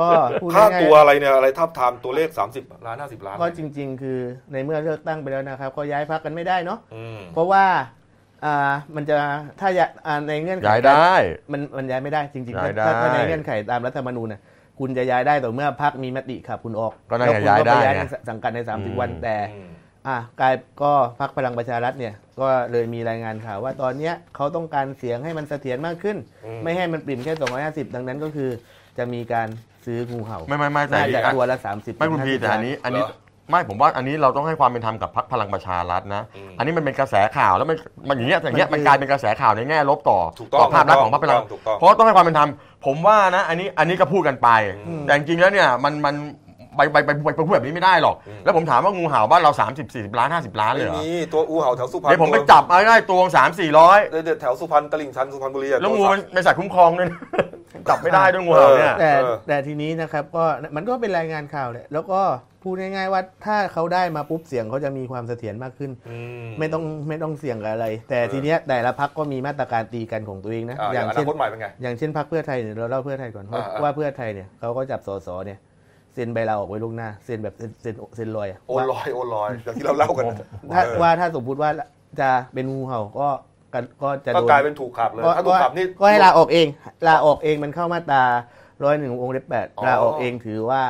[0.00, 0.08] ก็
[0.42, 4.18] พูดค่าง่ายตัวอะไรเนี่ยอะไรทาบทามตัวเลข 30 ล้าน 50 ล้านๆก็จริง ๆ คือ
[4.52, 7.64] ในเมื่อเลือกตั้งไปแล้วนะครับ ก็ย้ายพักกันไม่ได้เนาะอืม เพราะว่า
[8.44, 9.16] อ่ามันจะ
[9.60, 11.14] ถ้าอยากอ่าในเงื่อนไขย้ายได้
[11.52, 14.40] มันมันย้ายไม่ได้จริงๆย้ายได้ ถ้าถ้าในเงื่อนไขตามรัฐธรรมนูญน่ะ
[14.78, 19.70] คุณจะย้ายได้ต่อเมื่อพักมีมติขับคุณออกก็นั่นไงแล้วคุณก็ย้ายได้ไปย้ายไงในสังกัดในอืม30 วันแต่อืม
[20.08, 26.16] อะกลายก็พักพลังประชารัฐเนี่ย ก็เลยมีรายงานข่าวว่าตอนเนี้ยเขาต้องการเสียงให้มันเสถียรมากขึ้น
[26.46, 28.50] อืม ไม่ให้มันปริ่มแค่ 250 ดังนั้นก็คือ
[28.98, 29.48] จะมีการ
[29.84, 33.16] ซื้องูเห่าไม่ไม่ไม่แต่น่าอันจะนี้ตัวละ 30ไม่คุณพี50แต่อันนี้ อันนี้ เหรอ
[33.50, 37.76] ไม่ผมว่าอันนี้เราต้องให้ความเป็นธรรมกับพรรคพลังประชารัฐนะ อืมอันนี้มันเป็นกระแสข่าวแล้วมัน
[38.08, 42.50] มันอย่างเงี้ยอย่างเงี้ยมันคือมันกลายเป็นกระแสข่าวในแง่ลบต่อถูกต้องต่อภาพลักษณ์ของพรรคพลังถูกต้องเพราะต้องให้ความเป็นธรรม
[42.86, 44.48] ผมว่านะอันนี้อันนี้ก็พูดกันไป
[44.86, 46.16] อืมแต่จริงๆแล้วเนี่ยมันมัน
[46.76, 57.20] ไปไปไปไปไปพูดแบบนี้ไม่ได้หรอกอืมแล้วผมถามว่างูเห่าบ้านเรา 30 40ล้าน50 ล้านเลยไม่เหรอมีตัวอูเห่าแถวสุพรรณเดี๋ยวผมไปจับเอาได้ตัวสามสี่ร้อยเดี๋ยวแถวสุพรรณตลิ่งชันสุพรรณบุรีอะแล้วงูตัวมันเป็นสัตว์คุ้มครองด้วยนะ
[57.88, 60.44] จับไม่ได้ด้วยงูเห่าเนี่ย แต่เออ แต่ทีนี้นะครับก็
[60.76, 62.20] มันก็เป็นรายงานข่าวแหละแล้วก็
[62.62, 75.58] พูดง่ายๆว่าถ้าเขาได้มาปุ๊บเสียงเขาจะมีความเสถียรมากขึ้นอืมไม่ต้องไม่ต้องเสี่ยงกับอะไร แต่เออทีเนี้ยแต่ละพักก็มีมาตรการตีกันของตัวเองนะอ่าอย่างอนาเช่นคตใหม่เป็นไงอย่างเช่นพักเพื่อไทยเนี่ยเราเล่าเพื่อไทยก่อนว่าอ่าอ่าว่าเพื่อไทยเนี่ยเขาก็จับสสเนี่ย
[76.14, 80.24] เซ็นใบลาออกไว้ล่วงหน้าเซ็นแบบเซ็นเซ็นเซ็นลอยอะโอนลอยโอนลอยอย่างที่เราเล่ากัน
[80.72, 81.70] ถ้าเออว่าถ้าสมมติว่า
[82.20, 83.28] จะเป็นงูเห่าก็
[83.74, 86.66] ก็ก็จะก็โดนกลายเป็นถูกขับเลยก็ถ้าถูกขับนี่ก็ให้ลาออกเอง
[87.08, 88.24] ลาออกเองมันเข้ามาตรา
[88.84, 90.82] ร้อยหนึ่งวงเล็บแปดอ๋อลาออกเองถือว่า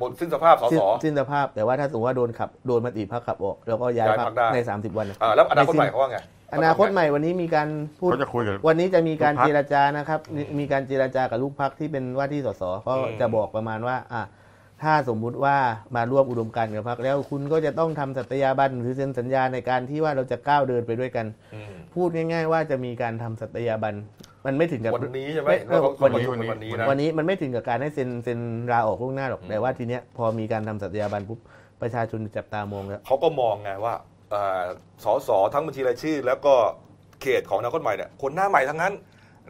[0.00, 6.18] หมดสิ้นสภาพสสิ้นสสิ้นสภาพแต่ว่าถ้าสมมติว่าโดนขับโดนมติพักขับออกแล้วก็ย้ายย้ายพัพรกรคได้ ใน 30 วันอ่าแล้วอนาคตใหม่เขาว่าไง
[6.54, 7.68] อนาคตใหม่วันนี้มีการ
[8.00, 14.22] พูดเขาจะคุยกับ วันนี้จะมีการลูกพรรคเจรจานะครับมีมีการเจรจากับลูกพักที่เป็นว่าที่สสเขาอืมจะบอกประมาณว่าอะ
[14.82, 15.56] ถ้าสมมุติว่า
[15.96, 23.94] มาร่วมอุดมการณ์กับพักแล้วคุณก็จะต้องทำสัตยาบันหรือเซ็นสัญญาในการที่ว่าเราจะก้าวเดินไปด้วยกัน อืม พูดง่าย ๆ ว่าจะมีการทำสัตยาบัน
[24.46, 28.38] มันไม่ถึงกับวันนี้ใช่ไหมไม่เห็นว่าเขาวันประนี้ชุมกันวันนี้นะวันนี้มันไม่ถึงกับการให้เซ็นเซ็น
[28.72, 31.38] ลาออกล่วงหน้าหรอกอืมแต่ว่าทีเนี้ยพอมีการทำสัตยาบันปุ๊บ
[31.82, 33.94] ประชาชนจับตามองแล้วเขาก็มองไงว่า
[34.30, 34.62] เอ่อ
[35.04, 36.54] สสทั้งบัญชีรายชื่อ แล้วก็
[37.22, 38.92] เขตของอนาคตใหม่เนี่ยคนหน้าใหม่ทั้งนั้น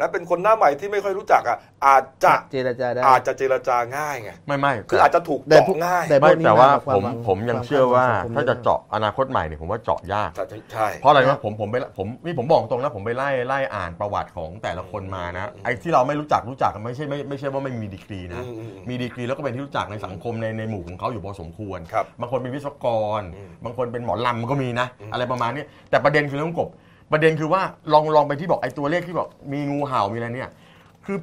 [0.00, 22.86] และเป็นคนหน้าใหม่ที่ไม่ค่อยรู้จักอะอาจจะเจรจาได้อาจจะเจรจาง่ายไงไม่ไม่คืออาจจะถูกแต่เจาะพวกง่ายแต่ไม่แต่ว่าพวกนี้มากับผมความหวังผมยังความเชื่อว่าความสังคมถ้าจะเจาะอนาคตใหม่เนี่ยผมว่าเจาะยากจะใช่เพราะอะไรนะผมผมไปผมนี่ผมบอกตรงนะผมไปไล่ไล่อ่านประวัติของแต่ละคนมานะไอ้ที่เราไม่รู้จักรู้จักกันไม่ใช่ไม่ไม่ใช่ว่าไม่มีดีกรีนะอืมอืมอืมมีดีกรีแล้วก็เป็นที่รู้จักในสังคมในในหมู่ของเขาอยู่พอสมควรครับบางคนเป็นวิศวก
[23.20, 26.70] รอืมบางคนเป็นหมอลำก็มีนะอืมอะไรประมาณนี้แต่ประเด็นคือเรื่องกบ
[27.12, 30.50] ประเด็นคือว่าลองลองไปที่บอกไอ้ตัวเลขที่บอกมีงูเห่ามีอะไรเนี่ย
[31.06, 31.18] คือ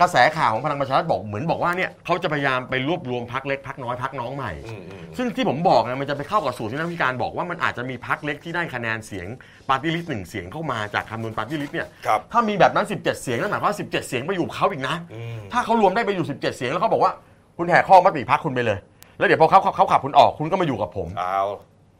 [0.00, 9.26] กระแสข่าวของพลังประชารัฐบอกเหมือนบอกว่าเนี่ยเขาจะพยายามไปรวบรวมพรรคเล็กพรรคน้อยพรรคน้องใหม่อืมอืมซึ่งที่ผมบอกนะมันจะไปเข้ากับสูตรที่นักวิชาการบอกว่ามันอาจจะมีพรรคเล็กที่ได้คะแนนเสียง
[9.68, 17.12] ปาร์ตี้ลิสต์หนึ่งเสียงเข้ามาจากคำนวณปาร์ตี้ลิสต์เนี่ยครับถ้ามีแบบนั้น 17 เสียงนั่นหมายความว่า17 เสียงไปอยู่เขาอีกนะอืมถ้าเขารวมได้ไปอยู่ 17 เสียงแล้วเขาบอกว่า
[17.58, 18.78] คุณแหกข้อมติพรรคคุณไปเลย
[19.18, 21.08] แล้วเดี๋ยวพอเขาเขาเขาขับคุณออกคุณก็มาอยู่กับผม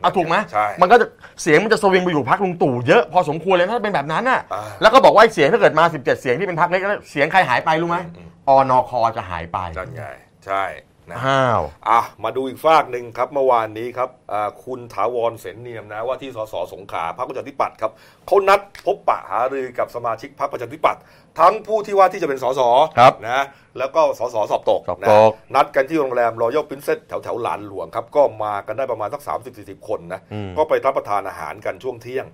[0.03, 1.07] เอาเอาถูกไหมใช่ มันก็จะ
[1.43, 10.05] เสียงมันจะสวิงไปอยู่พักลุงตู่เยอะพอสมควรเลยถ้าเป็นแบบนั้นน่ะ อ่า แล้วก็บอกว่าไอ้เสียงถ้าเกิดมา 17 เสียงที่เป็นพักเล็กแล้วเสียงใครหายไปรู้ไหมอืมอนคจะหายไป นั่นไง
[10.47, 17.93] ใช่อ นะอ้าวอะมาดูอีกฝากหนึ่งครับเมื่อวานนี้ครับอ่าคุณถาวรเสนเนียมนะว่าที่สสสงขลาพรรคประชาธิปัตย์ครับ
[18.27, 21.03] เขานัดพบปะหารือกับสมาชิกพรรคประชาธิปัตย์
[21.41, 22.61] ทั้งผู้ที่ว่าที่จะเป็นสส
[22.99, 23.45] ครับนะ
[23.79, 32.27] แล้วก็สสสอบตกสอบนะตกนัดกันที่โรงแรมรอยัลพินเซสแถวแถวๆหลานหลวงครับก็มากันได้ประมาณสักสามสิบสี่สิบคนนะอืมก็ไปรับประทานอาหารกันช่วงเที่ยง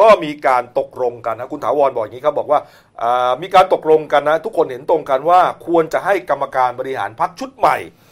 [0.00, 2.60] ก็มีการตกลงกันนะคุณถาวรบอกอย่างนี้ครับบอกว่า
[3.02, 8.03] อ่ามีการตกลงกันนะ ทุกคนเห็นตรงกันว่าควรจะให้กรรมการบริหารพรรคชุดใหม่อ่า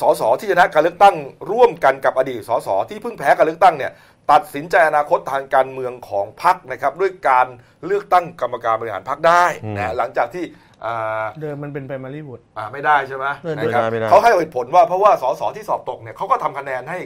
[0.00, 1.16] สสที่ชนะการเลือกตั้ง
[1.50, 3.92] ร่วมกันกับอดีตสสที่เพิ่งแพ้การเลือกตั้งเนี่ย
[4.30, 7.46] ตัดสินใจอนาคตทางการเมืองของพรรคนะครับด้วยการ
[7.86, 10.44] เลือกตั้งกรรมการบริหารพรรคได้อืมนะหลังจากที่
[10.84, 16.98] อ่าเดิมมันเป็น primary vote อ่าไม่ได้ใช่ไหมเออนะครับไม่ได้ไม่ได้เขาให้เหตุผลว่าเพราะว่าสสที่สอบตกเนี่ยเขาก็ทำคะแนนให้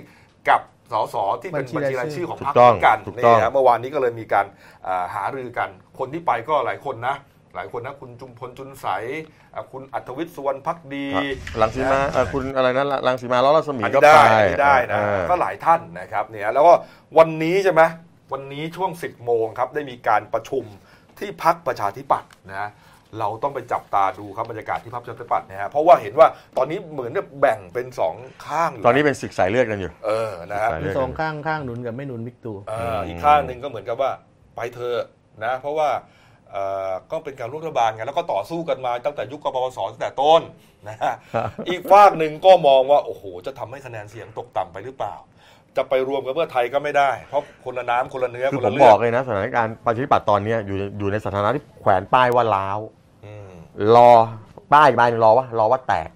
[0.48, 0.60] กับ
[0.92, 4.46] สสที่เป็นบับัญญชีชีรารายยชื่ชื่ออของถูพรรกคต้เหองมือนกันถูกนี่ต้องนะเมื่อวานนี้ก็เลยมีการ
[4.86, 7.16] อ่าหารือกัน คนที่ไปก็หลายคนนะ
[7.54, 8.86] หลายคนนะคุณจุมพลจุนใส
[9.54, 11.06] อ่าคุณอัธวิทย์สุวรรณพักดี
[11.60, 16.74] ลังสีมาเอ่อคุณอะไรนะลังสีมาล้อรัศมีอันก็นี้ไปได้อันนี้ได้นะอ่า ก็หลายท่านนะครับเนี่ยแล้วก็
[17.18, 17.82] วันนี้ใช่ไหม
[18.32, 20.64] วันนี้ช่วง 10 โมงครับได้มีการประชุม
[21.18, 22.70] ที่พักประชาธิปัตย์นะ
[23.18, 28.14] เราต้องไปจับตาดูครับบรรยากาศที่พักประชาธิปัตย์นะฮะเพราะว่าเห็นว่าตอนนี้เหมือนจะแบ่งเป็นสอง
[28.46, 34.10] ข้างอยู่ตอนนี้เป็นศึกสายเลือดกันอยู่ เออนะฮะใช่มีสองข้างข้างหนุนกับไม่หนุนบิ๊กตู่ เอ่ออีกข้างหนึ่งก็เหมือนกับว่า
[34.56, 35.06] ไปเธอะ
[35.44, 36.21] นะ เพราะว่าเอ่อ
[37.10, 40.42] ก็เป็นการร่วมรัฐบาลไงแล้วก็ต่อสู้กันมาตั้งแต่ยุคกบพศตั้งแต่ต้น
[40.88, 41.14] นะฮะ
[41.68, 45.14] อีกฝากหนึ่งก็มองว่าโอ้โห จะทำให้คะแนนเสียงตกต่ำไปหรือเปล่า
[45.76, 52.78] จะไปรวมกับเพื่อไทยก็ไม่ได้ เพราะคนละน้ำคนละเนื้อคืคอนผละมเลืบออกดเลยนะสถานการณ์ประชาธิปัตย์ตอนเนี้ยอยู่อยู่ในสถานะที่แขวนป้ายว่าล้าว
[53.24, 53.50] อืม
[53.96, 54.10] รอ
[54.72, 56.10] ป้ายอีกใบหนึงรอว่ารอว่าแตก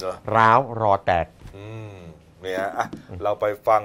[0.00, 1.94] เนอะร้าวรอแตกอืม
[2.42, 2.86] เนี่ยอะ
[3.22, 3.82] เราไปฟัง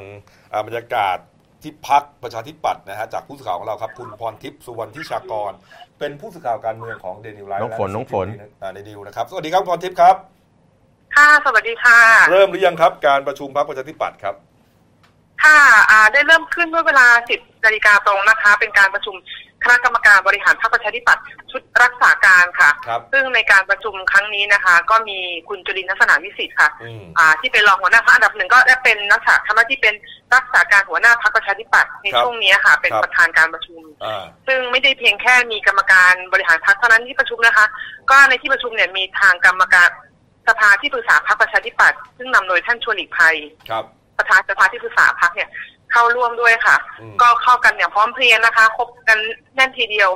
[0.52, 1.18] อ่าบรรยากาศ
[1.66, 5.52] ที่พักประชาธิปัตย์นะฮะจากผู้สื่อข่าวของเราครับ คุณพรทิพย์สุวรรณทิชากร
[6.00, 8.28] เป็นผู้สื่อข่าวการเมืองของเดนิวไลฟ์น้องฝนน้องฝน
[8.74, 10.16] ในนิวนะครับสวัสดีครับคุณพรทิพย์ครับ
[11.16, 12.00] ค่ะสวัสดีค่ะ
[12.32, 14.36] เริ่มหรือยังครับ การประชุมพักประชาธิปัตย์ครับ
[15.44, 15.60] ค่ะ
[15.92, 19.16] อ่าได้เริ่มขึ้นเมื่อเวลา 10นาฬิกาตรงนะคะ เป็นการประชุม
[19.66, 25.18] คณะกรรมการบริหารพรรคประชาธิปัตย์ชุดรักษาการค่ะ ครับ ซึ่งในการประชุมครั้งนี้นะคะ ก็มี
[25.50, 29.94] คุณจุลินทร์ลักษณะวิสิทธิ์ค่ะ อืม อ่าที่เป็นรองหัวหน้าพรรคอันดับหนึ่งก็ได้เป็นนักศึกษาทำหน้าที่เป็น
[30.36, 37.66] รักษาการหัวหน้าพรรคประชาธิปัตย์ในครับช่วงนี้ค่ะ เป็นครับ ประธานการประชุม อ่า ซึ่งไม่ได้เพียงแค่มีกรรมการบริหารพรรคเท่านั้นที่ประชุมนะคะ
[38.10, 39.90] ก็ในที่ประชุมเนี่ยมีทางกรรมการ
[40.48, 43.36] สภาที่ปรึกษาพรรคประชาธิปัตย์ซึ่งนำโดยท่านชวนหลีกภัย
[43.70, 43.84] ครับ
[44.18, 45.50] ประธานสภาที่ปรึกษาพักเนี่ย
[45.96, 49.20] เข้าร่วมด้วยค่ะอืมก็เข้ากันอย่างพร้อมเพรียงนะคะครบกัน
[49.56, 50.10] แน่นทีเดียว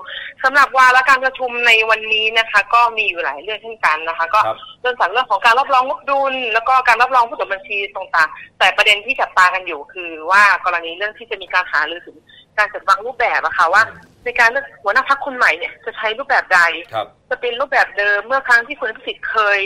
[0.44, 12.18] สำหรับวาระการประชุมในวันนี้นะคะ ก็มีอยู่หลายเรื่องเช่นกันนะคะ ก็ครับเริ่มจากเรื่องของการรับรองงบดุล แล้วก็การรับรองผู้ตรวจบัญชีต่างๆแต่ประเด็นที่จับตากันอยู่คือว่ากรณีเรื่องที่จะมีการหารือถึง
[12.58, 13.84] การจัดวางรูปแบบอะค่ะว่า
[14.26, 16.62] ในการเลือกหัวหน้าพักคนใหม่เนี่ยจะใช้รูปแบบใด
[16.94, 19.60] ครับจะเป็นรูปแบบเดิมเมื่อครั้งที่คุณพิสิทธิ์เคย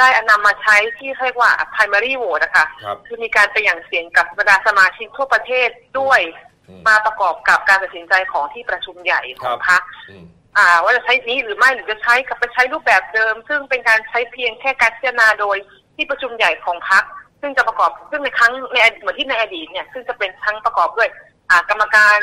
[0.00, 5.68] ได้นำมาใช้ที่เรียกว่า primary vote นะคะครับ คือมีการไปอย่างเสียงกับบรรดาสมาชิกทั่วประเทศ
[6.00, 6.20] ด้วย
[6.68, 10.24] อืม มาประกอบกับการตัดสินใจของที่ประชุมใหญ่ขครัองบพรรคอืม
[10.56, 15.56] อ่า ว่าจะใช้นี้หรือไม่หรือจะใช้กับไปใช้รูปแบบเดิม ซึ่งเป็นการใช้เพียงแค่การพิจารณาโดย
[15.94, 17.04] ที่ประชุมใหญ่ของพรรค
[17.40, 21.08] ซึ่งจะประกอบซึ่งในครั้งในอดีตเหมือนที่ในอดีตเนี่ยซึ่งจะเป็นทั้งประกอบด้วย
[21.50, 22.18] อ่ากรรมการ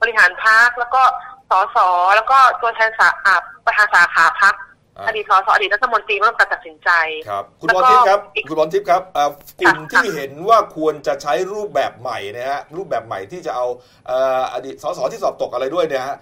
[0.00, 1.02] บริหารพรรคแล้วก็
[1.50, 1.78] สส
[2.16, 4.54] แล้วก็ตัวแทนสาอ่าประธานสาขาพรรค
[4.98, 6.90] อ่าอดีตสสอดีตรัฐมนตรีร่วมกันตัดสินใจ
[7.28, 9.30] ครับคุณแล้วพก็รทิพย์ครับอีกคุณพรทิพย์ครับอ่า
[9.60, 13.66] กลุ่มค่ะที่เห็นว่าควรจะใช้รูปแบบใหม่นะฮะรูปแบบใหม่ที่จะเอา
[14.06, 16.16] เอ่ออดีตสสที่สอบตกอะไรด้วยเนี่ยฮะ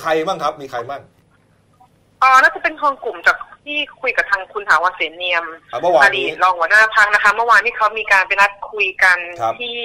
[0.00, 1.00] ใครบ้างครับ มีใครบ้าง
[2.22, 9.76] อ๋อน่าจะเป็นคนกลุ่มจากที่คุยกับทางคุณถาวรเสนเนียมอะเมื่อวานอดีนี้ตรองหัวหน้าพักนะคะ เมื่อวานที่เขามีการไปนัดคุยกันครับที่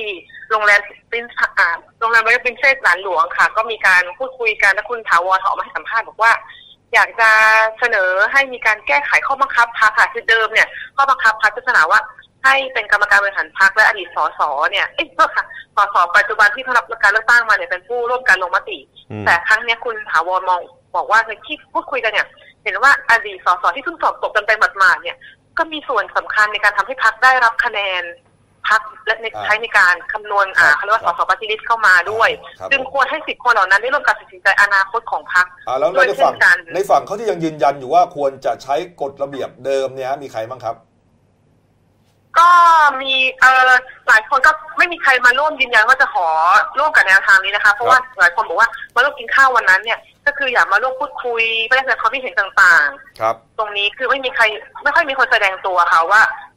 [0.50, 1.68] โรงแรมปรินซ์อ่า
[2.00, 6.32] โรงแรมวิลปรินเซสหลานหลวงค่ะ ก็มีการพูดคุยกันและคุณถาวรเขาออกมาให้สัมภาษณ์บอกว่า
[6.94, 7.30] อยากจะ
[7.80, 12.02] เสนอให้มีการแก้ไขข้อบังคับพักค่ะคือเดิมเนี่ยข้อบังคับพักจะเสนอว่า
[12.44, 18.80] ให้เป็นกรรมการบริหารพักและอดีตสสเนี่ยเอ้ยโทษค่ะสสปัจจุบันที่เขารับการเลือกตั้งมาเนี่ยเป็นผู้ร่วมการลงมติ
[19.26, 20.62] แต่ครั้งนี้คุณถาวรมอง
[20.96, 22.28] บอกว่าในที่พูดคุยกันเนี่ย
[22.64, 25.18] เห็นว่าอดีตสสที่เพิ่งสอบตกกันไปหมาดๆเนี่ย
[25.58, 28.04] ก็มีส่วนสำคัญในการทำให้พักได้รับคะแนน
[28.70, 40.78] พักและในอ่าใช้ในการคำนวณอ่าครับเขาเรียกว่าสสปฏิริษีเข้ามาด้วยครับจึงควรให้สิทธิ์คนเหล่านั้นได้ร่วมกันตัดสินใจอนาคตของพักอ่าแล้วด้วยในฝั่งเช่นกันในฝั่งเขาที่ยังยืนยันอยู่ว่าควรจะใช้กฎระเบียบเดิมเนี่ยฮะมีใครบ้างครับ
[42.40, 42.50] ก็
[43.02, 43.72] มีเออ
[44.08, 46.28] หลายคนก็ไม่มีใครมาร่วมยืนยันว่าจะขอ
[46.80, 54.44] ร่วมกับแนวทางนี้นะคะเพราะว่าหลายคนบอกว่ามาร่วมกินข้าววันนั้นเนี่ย ก็คืออยากมาร่วมพูดคุยไม่ได้แสดงความคิดเห็นต่าง ๆ ครับ ตรงนี้คือไม่มีใคร
[54.84, 56.53] ไม่ค่อยมีคนแสดงตัวค่ะว่าอ่า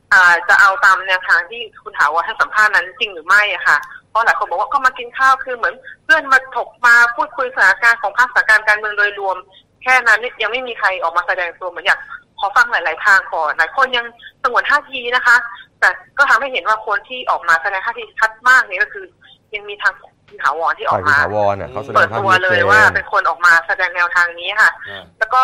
[0.48, 3.78] จะเอาตามแนวทางที่คุณถาวรให้สัมภาษณ์นั้นจริงหรือไม่อะค่ะ
[4.10, 9.36] เพราะหลายคนบอกว่าก็มากินข้าวคือเหมือน เพื่อนมาถกมาพูดคุยสถานการณ์ของภาคสถานการณ์การเมืองโดยรวม
[9.82, 11.98] แค่นั้นยังไม่มีใครออกมาแสดงตัวเหมือนอยาก
[12.40, 14.06] ขอฟังหลาย ๆ ทางก่อนหลายคนยัง
[14.42, 15.36] สงวนท่าทีนะคะ
[15.80, 15.88] แต่
[16.18, 19.06] ก็ทำให้เห็นว่าคนที่ออกมาแสดงท่าทีชัดมากเนี่ยก็คือ
[19.54, 19.92] ยังมีทาง
[20.28, 25.42] คุณถาวรที่อฝ่าอยกคุณมาถาวรน่ะเขาแสดเปิงดท่าตัวทีเลยชัดว่าเจเป็นนคนออกมาแสดงแนวทางนี้ค่ะอ่าแล้วก็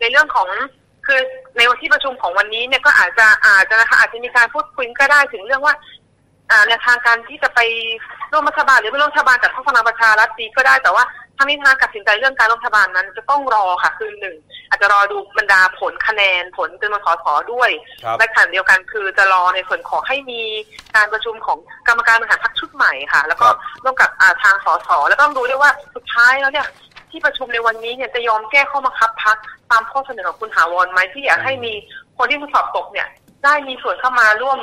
[0.00, 0.48] ในเรื่องของ
[1.10, 1.24] คือ
[1.56, 5.74] ในวันที่ประชุมของวันนี้เนี่ยก็อาจจะอาจจะนะคะอาจจะมีการพูดคุยก็ได้ถึงเรื่องว่า
[6.68, 7.60] แนวทางการที่จะไป
[8.32, 11.04] ร่วมรัฐบาลหรือไม่ร่วมรัฐบาลกับพรรคพลังประชารัฐดีก็ได้แต่ว่า
[11.36, 14.36] ทั้งนี้ทั้งนั้นตัดสินใจเรื่องการร่วมรัฐบาลนั้น จะต้องรอค่ะคือหนึ่ง
[14.68, 17.70] อาจจะรอดูบรรดาผลคะแนนผลจำนวนสสด้วย
[18.18, 20.42] และขณะเดียวกันคือจะรอในส่วนของให้มี
[20.96, 23.48] การประชุมของกรรมการบริหารพรรคชุดใหม่ค่ะ แล้วก็
[23.84, 24.10] ร่วมกับ
[24.42, 26.66] ทางสสแล้วต้องดูด้วยว่าสุดท้ายแล้วเนี่ย
[27.10, 29.36] ที่ประชุมในวันนี้เนี่ยจะยอมแก้ข้อบังคับพัก
[29.70, 31.72] ตามข้อเสนอของคุณถาวรไหมที่อยากให้มี
[32.18, 33.08] คนที่สอบตกเนี่ย
[33.44, 34.58] ได้มีส่วนเข้ามาร่วม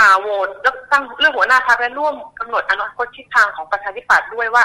[0.00, 4.64] อ่าโหวตเลือกตั้งเลือกหัวหน้าพรรคและร่วมกำหนดอนาคตทิศทางของประชาธิปัตย์ด้วยว่า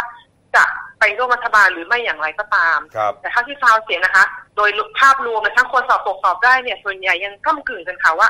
[0.55, 0.63] จะ
[0.99, 4.25] ไปร่วมรัฐบาลหรือไม่อย่างไรก็ตามครับแต่เท่าที่ฟาวเสียงนะคะ
[4.57, 8.27] โดยภาพรวมเนี่ยทั้งคนสอบตกสอบได้เนี่ย ส่วนใหญ่ยังก้ากึ่งกันค่ะว่า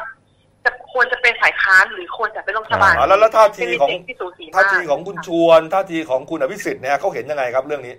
[0.65, 7.95] จะควรจะเป็นฝ่ายค้านหรือควรจะเป็นรัฐบาลอ่าแล้วแล้วท่าทีเป็นของเสียงที่สูสีมากท่าทีของคุณชวนท่าทีของคุณอภิสิทธิ์เนี่ยเขาเห็นยังไงครับเรื่องนี้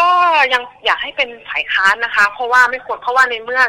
[0.00, 0.10] ก็
[0.52, 3.62] ยังอยากให้เป็นฝ่ายค้านนะคะ เพราะว่าไม่ควรเพราะว่าในเมื่อ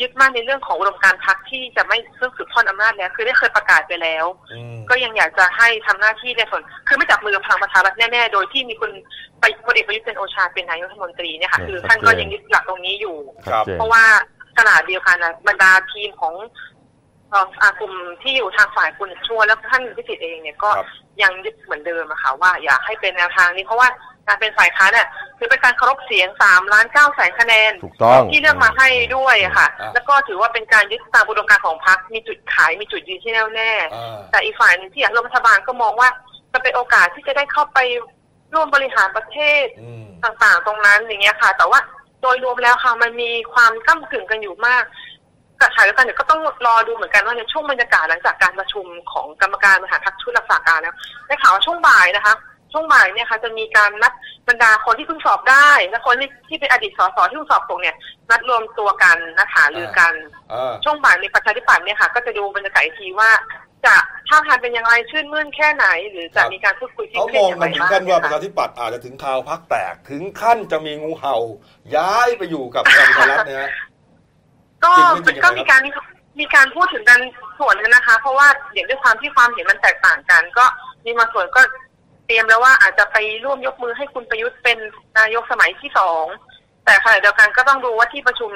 [0.00, 8.90] ยึดมั่นในเรื่องของอุดมการณ์พรรคที่จะไม่เพิ่งสืบทอดอำนาจแล้ว คือได้เคยประกาศไปแล้วอืมก็ยังอยากจะให้ทำหน้าที่ในส่วนคือไม่จับมือกับพลังประชารัฐแน่ๆ โดยที่มีคุณ
[9.40, 13.16] ไปพลเอกประยุทธ์เป็นโอชาเป็นนายกรัฐมนตรีเนี่ยค่ะเนี่ยคือท่านชัดเจนก็ยังยึดหลักตรงนี้อยู่
[13.48, 14.04] ครับชัดเจนเพราะว่า
[14.58, 16.34] ขนาดเดียวกันนะบรรดาทีมของ
[17.30, 20.86] เอ่ออากลุ่มที่อยู่ทางฝ่ายคุณชวนและท่านพิสิทธิ์เองเนี่ยก็ครับ
[21.22, 23.88] ยังยึดเหมือนเดิมอะค่ะว่าอยากให้เป็นแนวทางนี้เพราะว่า
[24.26, 25.08] การเป็นฝ่ายค้านเนี่ย
[25.38, 36.08] คือเป็นการเคารพเสียงสามล้านเก้าแสนคะแนนถูกต้องที่เลือกมาให้ด้วยอะค่ะอะ แล้วก็ถือว่าเป็นการยึดตามอุดมการณ์ของพรรคมีจุดขายมีจุดยืนที่แน่วแน่อ่าแต่อีกฝ่ายหนึงที่อยากร่วมรัฐบาลก็มองว่า
[36.52, 37.78] จะเป็นโอกาสที่จะได้เข้าไป
[38.54, 41.80] ร่วมบริหารประเทศอืมต่างๆ ตรงนั้นอย่างเงี้ยค่ะ แต่ว่า
[42.22, 44.84] โดยรวมแล้วค่ะมันมีความก้ากึ่งกันอยู่มาก
[45.60, 50.94] กับขายแล้วกันเดี๋ยวก็ต้องรอดูเหมือนกันว่าในช่วงบรรยากาศหลังจากการประชุมของกรรมการบริหารพรรคชุดรักษาการแล้ว
[51.26, 52.34] ได้ข่าวว่าช่วงบ่ายนะคะ
[52.74, 54.12] ช่วงบ่ายเนี่ยค่ะจะมีการนัด
[54.48, 57.96] บรรดาคนที่เพิ่งสอบได้ และคนที่ที่เป็นอดีตสสที่เพิ่งสอบตกเนี่ย
[58.30, 60.14] นัดรวมตัวกันนัดหารือกัน
[60.52, 63.30] อ่าช่วงบ่ายในประชาธิปัตย์เนี่ยค่ะ ก็จะดูบรรยากาศอีกทีว่า
[63.84, 63.94] จะ
[64.28, 71.36] ท่าทางเป็นยังไงชื่นมื่นแค่ไหน หรือจะมีการพูดคุยที่เขาเครีมยอดงอย่างกัไรนถึงบ้างขั้นว่าประค่ะชาธิปัตย์อาจจะถึงข่าวพักแตกถึงขั้นจะมีงูเห่า
[71.96, 73.70] ย้ายไปอยู่กับพลังประชารัฐเนี่ยฮะ
[74.84, 75.82] ก็จริงๆก็จริงๆมีการ
[76.40, 77.20] มีการพูดถึงกัน
[77.60, 80.64] ส่วนกันนะคะ เพราะว่าอย่างด้วยความที่ความเห็นมันแตกต่างกัน ก็
[81.04, 81.83] มีบางส่วนก็เต
[82.34, 84.78] รียมแล้วว่าอาจจะไปร่วมยกมือให้คุณประยุทธ์เป็น
[85.18, 86.24] นายกสมัยที่สอง
[86.84, 88.50] แต่ขณะเดียวกันก็ต้องดูว่าที่ประชุม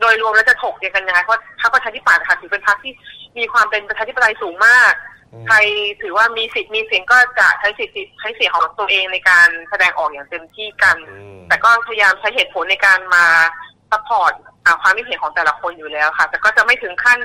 [0.00, 2.92] โดยรวมแล้วจะถกกันยังไงเพราะพรรคประชาธิปัตย์ค่ะถือเป็นพรรคที่
[3.38, 4.92] มีความเป็นประชาธิปไตยสูงมาก
[5.32, 5.56] อืมใคร
[6.02, 13.24] ถือว่ามีสิทธิ์มีเสียงก็จะใช้สิทธิ์ใช้เสียงของตัวเองในการแสดงออกอย่างเต็มที่กันอืมแต่ก็พยายามใช้เหตุผลในการมา
[13.90, 14.32] support
[14.64, 17.18] อ่าความคิดเห็นของแต่ละคนอยู่แล้วค่ะ แต่ก็จะไม่ถึงขั้น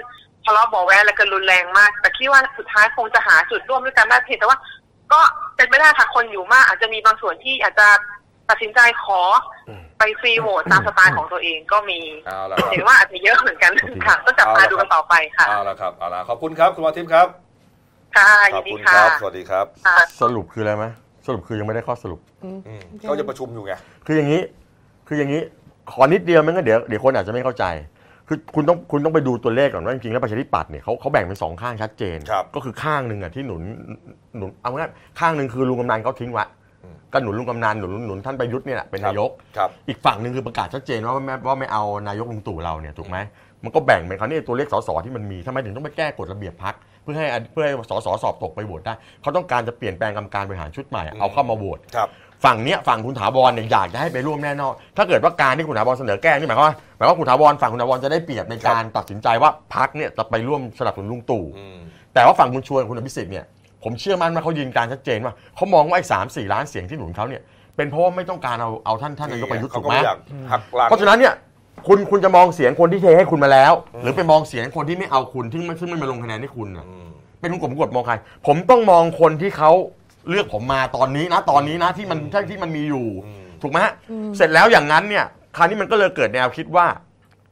[0.45, 4.59] ทะเลาะเบาะแว้งและกันรุนแรงมาก แต่คิดว่าสุดท้ายคงจะหาจุดร่วมด้วยกันได้เพียงแต่ว่า
[5.13, 5.19] ก็
[5.55, 7.87] เป็นไม่ได้ค่ะคนอยู่มาก อาจจะมีบางส่วนที่อาจจะ
[8.49, 9.21] ตัดสินใจขอ
[9.97, 13.71] ไป free vote ตามสไตล์ของตัวเองก็มีเอาละครับเห็นว่าอาจจะเยอะเหมือนกัน
[14.05, 17.27] ค่ะก็จับตาดูกันต่อไปค่ะเอาละครับเอาละขอบคุณครับคุณวาทิพย์ครับ
[18.17, 20.85] ค่ะยินดีค่ะขอบคุณครับ สวัสดีครับค่ะ สรุปคืออะไรไหม
[21.25, 23.73] สรุปคือยังไม่ได้ข้อสรุป อืมเขาจะประชุมอยู่ไง
[24.05, 24.41] คืออย่างนี้
[25.07, 25.41] คืออย่างนี้
[25.91, 27.65] ขอนิดเดียวมันก็เดี๋ยวเดี๋ยวคนอาจจะไม่เข้าใจ
[28.27, 33.61] คือคุณต้องคุณต้องไปดูตัวเลขก่อนว่าจริงๆแล้วประชาธิปัตย์เนี่ยเขาเขาแบ่งเป็นสองข้างชัดเจน ครับ ก็คือข้างหนึ่งอะที่หนุน
[34.37, 36.45] หนุนเอาง่ายข้างหนึ่งคือลุงกำนันเขาทิ้งไว้
[36.83, 43.17] อืมก็หนุนลุงกำนันหนุนหนุนท่านประยุทธ์เนี่ยแหละเป็นนายก ครับอีกฝั่งหนึ่งคือประกาศชัดเจนว่าไม่ว่าไม่เอานายกลุงตู่เราเนี่ยถูกไหม
[43.63, 52.09] มันก็แบ่งเป็นคราวนี้ตัวเลขสสที่มันมีทำไมถึงต้องไปแก้กฎระเบียบพักเพื่อให้เพื่อให้สสสอบตกไปโหวตได้เขาต้องการจะเปลี่ยนแปลงกรรมการบริหารชุดใหม่เอาเข้ามาโหวต ครับ
[52.45, 61.77] ฝั่งเนี้ยฝั่งคุณถาวรเนี่ยอยากจะให้ไปร่วมแน่นอน ถ้าเกิดว่าการที่คุณถาวรเสนอแก้นี่หมายความว่าหมายความว่าคุณถาวรฝั่งคุณถาวรจะได้เปรียบในการตัดสินใจว่าพักเนี่ยจะไปร่วมสนับสนุนลุงตู่อืม
[62.13, 63.45] แต่ว่าฝั่งคุณชวนคุณอภิสิทธิ์เนี่ย
[63.83, 67.41] ผมเชื่อมั่นว่าเขายืนการชัดเจนว่าเขามองว่าไอ้สามสี่ล้านเสียงที่หนุนเขาเนี่ย
[67.75, 70.19] เป็นเพราะว่าไม่ต้องการเอาเอาท่านท่านนายกประยุทธ์เขาถูกก็ไหมไม่อยาก
[70.51, 71.33] หักหลังเพราะฉะนั้นเนี่ย
[71.87, 78.15] คุณคุณจะมองเสียงคนที่เทให้คุณมาแล้ว หรือไปมองเสียงคนที่ไม่เอาคุณที่ไม่ซึ่งไม่มาลงคะแนนให้คุณน่ะอืมเป็นผมกดมองใคร
[78.47, 79.71] ผมต้องมองคนที่เขา
[80.29, 83.93] เลือกผมมาตอนนี้นะตอนนี้นะที่มันที่ที่มันมีอยู่อืมถูกไหมฮะ
[84.37, 85.25] เสร็จแล้วอย่างนั้นเนี่ย
[85.57, 86.87] คราวนี้มันก็เลยเกิดแนวคิดว่า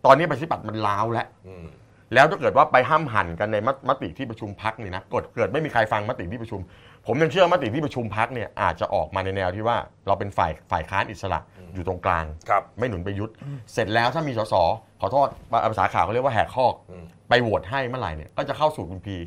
[0.06, 1.66] ตอนนี้ประชาธิปัตย์มันล้าวแล้วอืม
[2.14, 6.62] แล้วถ้าเกิดว่าไปห้ามหันกันในมมติที่ประชุมพักนี่นะกดเกิดไม่มีใครฟังมติที่ประชุม
[7.08, 11.40] ผมยังเชื่อว่ามติที่ประชุมพักเนี่ยอาจจะออกมาในแนวที่ว่าเราเป็นฝ่ายฝ่ายค้านอิสระ
[11.74, 13.34] อยู่ตรงกลางครับไม่หนุนประยุทธ์
[13.74, 14.54] เสร็จแล้วถ้ามีสส
[15.02, 15.28] ขอโทษ
[15.72, 19.18] ภาษาข่าวเขาเรียกว่าแหกข้อกอืมไปโหวตให้เมื่อไหร่เนี่ยก็จะเข้าสู่คุณพี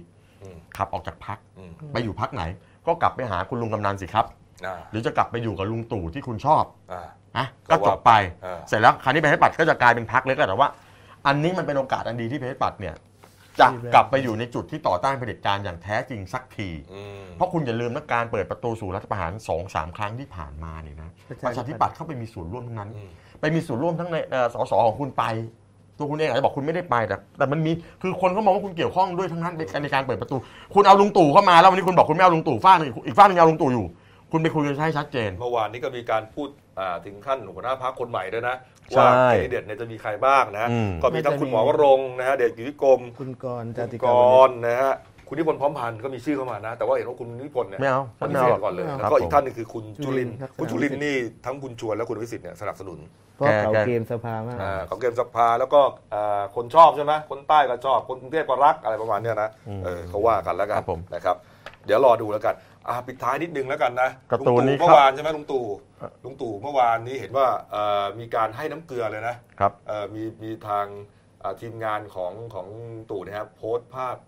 [0.43, 2.43] อืมขับออกจากพักอืมไปอยู่พักไหน
[2.89, 4.27] ก็กลับไปหาคุณลุงกำนันสิครับ
[4.67, 7.03] อ่า หรือจะกลับไปอยู่กับลุงตู่ที่คุณชอบอ่า
[7.39, 10.69] นะก็ก็จบไปว่าไปเสร็จแล้วคราวนี้ไปให้ปัดก็จะกลายเป็นพักเล็กแล้วแต่ว่า
[11.27, 12.95] อันนี้มันเป็นโอกาสอันดีที่ประชาธิปัตย์เนี่ย
[13.61, 21.11] จะกลับไปอยู่ในจุดที่ต่อต้านเผด็จการอย่างแท้จริงสักที อืม เพราะคุณอย่าลืมนะการเปิดประตูสู่รัฐประหารสองสามครั้งที่ผ่านมาเนี่ยนะ
[21.47, 25.25] ประชาธิปัตย์เข้าไปมีส่วนร่วมทั้งนั้น อืม ไปมีส่วนร่วมทั้งในเอ่อสสของคุณไป
[25.99, 30.37] ตัวคุณเองอาจจะบอกคุณไม่ได้ไปแต่แต่มันมีคือคนเขามองว่าคุณเกี่ยวข้องด้วยทั้งนั้นในการในการเปิดประตู
[30.75, 33.87] คุณเอาลุงตู่เข้ามาแล้ววันนี้คุณบอกคุณไม่เอาลุงตู่ฝ้าหนึ่งอีกฝ้าหนึงเอาลุงตู่อยู่
[34.33, 38.57] คุณไปคุยกันให้ชัดเจน เมื่อวานนี้ก็มีการพูดอ่าถึงขั้นหัวหน้าพักคนใหม่ด้วยนะ
[38.91, 44.95] ใช่ว่าแคนดิเดตเนี่ยจะมีใครบ้างนะอืมก็มีทั้งคุณหมอวรงค์นะฮะเดชกิติกรมคุณกรณ์จาคุณติกกาวนิชรณ์นะฮะ
[45.29, 52.99] คุณนิพนธ์พร้อมพันธ์ก็มีชื่อเข้ามานะ แต่ว่าเห็นว่าคุณนิพนธ์เนี่ยไม่เอาปฏิไม่เสเอาหรธอกก่อนเลยครับแล้วก็อีผกมท่านหนึงคือคุณจุลินทร์จุลินทร์คุณจุลินทร์นี่ทั้งคุณชวนและคุณวิสิทธิ์เนี่ยสนับสนุน
[53.37, 55.81] เพราะแกเขาแกเกมสภามากอ่าของเกมสภาแล้วก็
[56.15, 61.37] อ่าคนชอบใช่ไหมคนใต้ก็ชอบคนกรุงเทพก็รักอะไรประมาณเนี้ยนะอืมเออเขาว่ากันแล้วกัคนรับผมนะครับ
[61.87, 62.55] เดี๋ยวรอดูแล้วกัน
[62.89, 65.65] อ่าปิดท้ายนิดนึงแล้วกันนะการ์ตูนนี่ลุงตู่เมื่อวานใช่ไหมลุงตู่
[66.01, 70.87] ครับลุงตู่เมื่อวานนี้เห็นว่าเอ่อมีการให้น้ำเกลือเลยนะครับเอ่อมีมีทาง
[71.43, 72.67] อ่าทีมงานของของ
[73.11, 74.28] ตู่นะครับโพสต์ภาพเอ่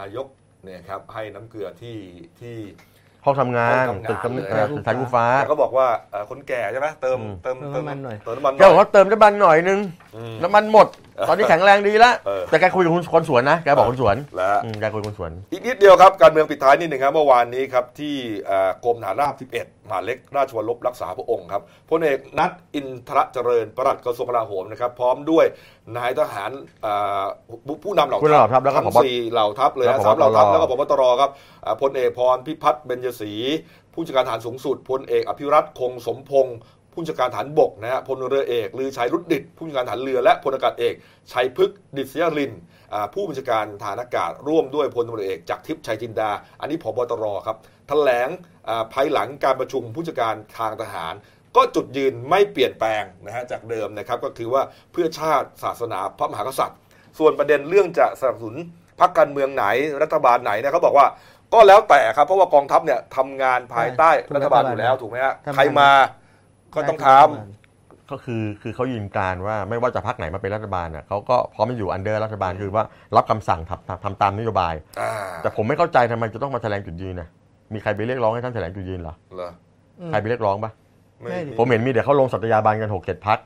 [0.00, 0.26] นายก
[0.64, 1.96] เนี่ยครับให้น้ำเกลือที่
[2.40, 2.56] ที่
[3.24, 9.78] ห้องทำงานห้องทำงานตึกกำเลยเอ่อตึกสายกู้ฟ้าแล้วก็บอกว่าเอ่อคนแก่ใช่ไหมเติมอืมเติมเติมน้ำมันหน่อยเติมน้ำมันหแกน่บอกอยว่าเติมน้ำมันหน่อยนึง
[10.16, 10.86] อืมน้ำมันหมด
[11.28, 18.14] ตอนนี้แข็งแรงดีแล้วเออ แต่แกคุยกับคุณคนสวนนะแกบอกคนสวนแล้วอืมแกคุยกับคนสวน อีกนิดเดียวครับ การเมืองปิดท้ายนิดหนึ่งครับเมื่อวานนี้ครับ ที่
[18.46, 25.44] เอ่อกรมฐานราบ 11มหาดเล็กราชวรลบรักษาพระองค์ครับพลเอกนัทอินทรเจริญปลัดกระทรวงกลาโหมนะครับ พร้อมด้วย
[25.96, 26.50] นายทหาร
[26.82, 27.24] เอ่อ
[27.66, 31.30] ผู้ผู้นำเหล่าผู้นำเหล่าทัพแล้วก็ทั้งผบสี่เหล่าทัพเลยแล้วนะผบสามเหล่าทัพตร แล้วก็พบตรครับ
[31.64, 33.32] อ่าพลเอกพรพิพัฒน์เบญยศรี
[33.94, 36.56] ผู้จัดการฐานสูงสุดพลเอกอภิรัตคงสมพงศ์
[36.98, 40.94] ผู้จัดการฐานบกนะฮะพลเรือเอกลือชัยรุดดิตผู้จัดการฐานเรือและพลอากาศเอก
[41.32, 42.60] ชัยพฤกษ์ดิษยรินทร์
[42.92, 46.30] อ่าผู้บัญชาการฐานอากาศร่วมด้วยพลตำรวจเอกจากรทิพย์ชัยจินดา
[46.60, 47.56] อันนี้พบตรครับ
[47.88, 48.28] แถลง
[48.68, 51.14] อ่าภายหลังการประชุมผู้จัดการทางทหาร
[51.56, 56.78] ก็จุดยืนไม่เปลี่ยนแปลงนะฮะจากเดิมนะครับก็คือว่าเพื่อชาติศาสนาพระมหากษัตริย์
[57.18, 58.56] ส่วนประเด็นเรื่องจะสนับสนุน
[59.00, 59.64] พรรคการเมืองไหน
[60.02, 61.06] รัฐบาลไหนเนี่ยเขาบอกว่า
[61.54, 65.90] ก็แล้วแต่ครับเพราะว่ากองทัพเนี่ยทำงานภายใต้ใช่รัฐบาลอยู่แล้วถูกไหมฮะทำงานใครมา
[66.74, 72.84] ก็ต้องทำก็คือคือเขายืนการว่าไม่ว่าจะพักไหนมาเป็นรัฐบาลน่ะเขาก็พร้อมจะอยู่อันเดอร์รัฐบาลคือว่า
[73.16, 75.10] รับคำสั่งทำทำทำตามนโยบายอ่า
[75.42, 77.28] แต่ผมไม่เข้าใจทำไมจะต้องมาแถลงจุดยืนนะ
[77.74, 79.50] มีใครไปเรียกร้องให้ท่านแถลงจุดยืนเหรอเหรอ
[80.08, 80.70] ใครไปเรียกร้องปะ
[81.20, 83.38] ไม่ไม่ผมเห็นมีเดี๋ยวเขาลงสัตยาบันกันหกเจ็ดพัก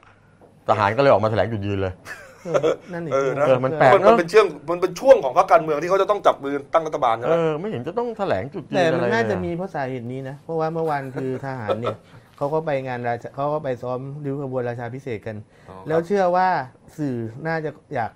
[0.69, 1.93] ทหารก็เลยออกมาแถลงจุดยืนเลย
[2.47, 11.97] เออนั่นอีกเออนะเออมันแปลก มันมันเป็นช่วงมันเป็นช่วงของพรรคการเมืองที่เขาจะต้องจับมือตั้งรัฐบาลใช่เอไหมอไม่เห็นจะต้องแถลงจุดยืแต่นมัอะนไรน่าจะเลยมีเพราะสาเหตุนี้นะ เพราะว่าเมื่อวานคือทหารเนี่ย
[12.42, 15.37] เขาก็ไปงานราชเขาก็ไปซ้อมริ้วขบวนราชาพิเศษกกัน
[15.68, 16.48] อ๋อครับ แล้วเชื่อว่า
[16.98, 18.11] สื่อน่าจะอยาก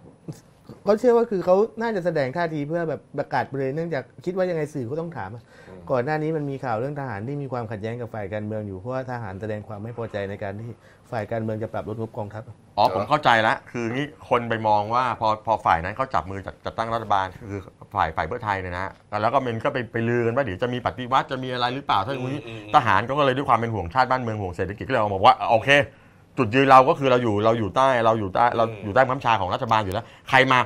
[0.84, 5.42] เขาเชื่อว่าคือเขาน่าจะแสดงท่าทีเพื่อแบบประกาศไปเลยเนื่องจากคิดว่ายังไงสื่อก็ต้องถามอะ
[5.90, 10.70] ก่อนหน้านี้มันมีข่าวเรื่องทหารที่มีความขัดแย้งกับฝ่ายการเมืองอยู่เพราะว่าทหารแสดงความไม่พอใจในการที่
[11.10, 12.42] ฝ่ายการเมืองจะปรับลดงบกองทัพ
[12.78, 17.60] อ๋อผมเข้าใจแล้วคืองี้คนไปมองว่าพอพอฝ่ายนั้นเขาจับมือจัดจัดตั้งรัฐบาลคือ
[17.94, 25.68] ฝ่ายฝ่ายเพื่อไทยเนี่ยนะแล้วก็มันก็ไปไปลือกันว่าเดี๋ยวจะมีปฏิวัติจะมีอะไรหรือเปล่าถ้าอย่างนี้อืมอืมทหารก็เลยด้วยความเป็นห่วงชาติบ้านเมืองห่วงเศรษฐกิจก็เลยออกมาบอกว่าโอเค
[26.38, 30.58] จุดยืนเราก็คือเราอยู่เราอยู่ใต้เราอยู่ใต้เราอยู่ใต้บังคับบัญชาของรัฐบาลอยู่แล้ว ใครมา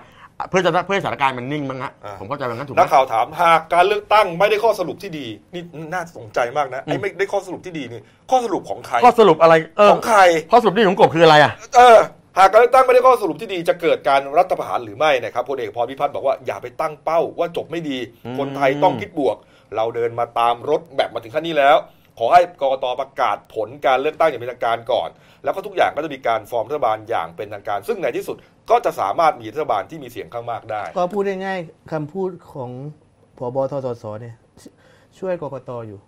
[0.48, 5.62] เพื่อจะเพื่อให้สถานการณ์มันนิ่งมั้งฮะอ่าผมเข้าใจแบบนั้นถูกไหนักมข่าวถามหากการเลือกตั้งไม่ได้ข้อสรุปที่ดี นี่
[5.94, 11.98] น่าสนใจมากนะไอ้ไม่ได้ข้อสรุปที่ดีนี่ข้อสรุปของใครข้อสรุปอะไรเออของใครข้อสรุปที่ของกบคืออะไรอะเออ
[12.38, 19.36] หากการเลือกตั้งไม่ได้ข้อสรุปที่ดีจะเกิดการรัฐประหารหรือไม่นะครับพลเอกพรพิพัฒน์บอกว่าอย่าไปตั้งเป้าว่าจบไม่ดีอืมคนไทยต้องคิดบวก
[19.76, 21.76] เราเดินมาตามรถแบบมาถึงขั้นนี้แล้ว
[22.18, 25.08] ขอให้กรกตประกาศผลการเลือกตั้งอย่างเป็นทางการก่อน
[25.44, 28.36] แล้วก็ทุกอย่างก็จะมีการฟอร์มรัฐบาลอย่างเป็นทางการ ซึ่งในที่สุด
[28.70, 32.70] ก็จะสามารถมีรัฐบาลที่มีเสียงข้างมากได้ ก็พูดง่ายๆคำพูดของ
[33.38, 34.64] ผบทสสเนี่ยช
[35.18, 35.98] ช่วยกกตอยู่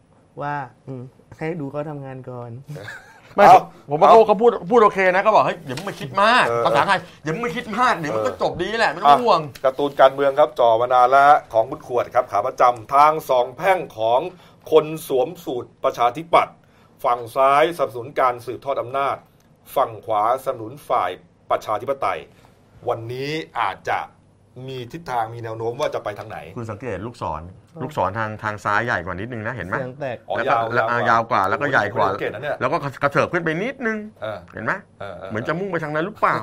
[0.43, 0.55] ว่า
[0.87, 1.03] อืม
[1.37, 2.51] ให้ดูเขาทำงานก่อน
[3.37, 14.21] ไม่เอาผมว่าเอาเขาเขาพูดพูดโอเคนะเขาบอกเฮ้ยอย่าเพิ่งมาคิดมากเออ ภาษาไทยอย่าเพิ่งมาคิดมากเดี๋ยวมันก็เออจบดีแหละไม่ต้องห่วงการ์ตูนการเมืองครับจ่อมานานแล้วของคุณขวดครับขาประจำทางสองแพร่งของ
[14.71, 16.55] คนสวมสูตรประชาธิปัตย์
[17.05, 19.17] ฝั่งซ้ายสนับสนุนการสืบทอดอำนาจ
[19.77, 21.11] ฝั่งขวาสนับสนุนฝ่าย
[21.51, 22.21] ประชาธิปไตย
[22.89, 23.99] วันนี้อาจจะ
[24.69, 27.43] มีทิศทางมีแนวโน้มว่าจะไปทางไหน คุณสังเกตลูกศร
[27.81, 36.39] ลูกศรทางทางซ้ายใหญ่กว่านิดนึงนะเห็นไหมเสียงแตก อ๋อแล้วก็ยาวแล้วอ่ายาวกว่าแล้วก็ใหญ่กว่าผมไม่สังเกตนะเนี่ย แล้วก็กระเถิบขึ้นไปนิดนึง เออเห็นไหมเออเออ เหมือนจะมุ่งไปทางนั้นหรือเปล่า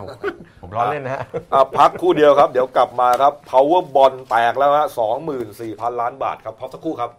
[0.62, 1.24] ผมล้อเล่นนะฮะ
[1.54, 7.12] อะพักครู่เดียวครับ เดี๋ยวกลับมาครับ power bond แตกแล้วฮะสองหมื่นสี่พันล้านบาทครับพักสักครู่ครับ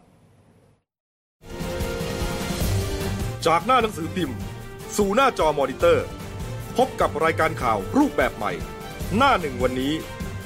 [3.47, 4.37] จากหน้าหนังสือพิมพ์
[4.97, 6.07] สู่หน้าจอมอนิเตอร์
[6.76, 8.53] พบกับรายการข่าวรูปแบบใหม่
[9.16, 9.93] หน้าหนึ่งวันนี้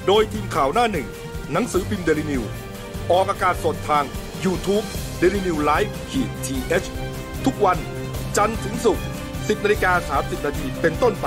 [0.07, 1.07] โดยทีมข่าวหน้าหนึ่ง
[1.53, 2.43] หนังสือพิมพ์เดลิวิว
[3.12, 4.05] ออกอากาศสดทาง
[4.44, 4.86] YouTube
[5.20, 7.78] d e l i n e w l i v e ทีเทุกวัน
[8.36, 11.26] จันทร์ถึงศุกร์ 10นาฬิกา30นาทีเป็นต้นไป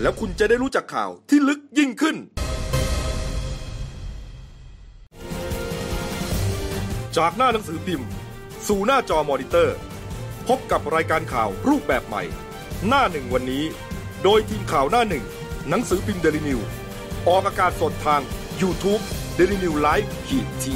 [0.00, 2.16] แล้วคุณจะได้รู้จักข่าวที่ลึกยิ่งขึ้น
[7.16, 8.08] จากหน้าหนังสือพิมพ์
[8.68, 9.76] สู่หน้าจอมอนิเตอร์
[10.48, 12.22] พบกับรายการข่าวรูปแบบใหม่
[12.88, 13.64] หน้าหนึ่งวันนี้
[14.22, 15.24] โดยทีมข่าวหน้าหนึ่ง
[15.68, 16.60] หนังสือพิมพ์เดลิวิว
[17.28, 18.20] ออกอากาศสดทาง
[18.62, 19.02] YouTube
[19.38, 20.72] d e l i n e w l i v e ขีดที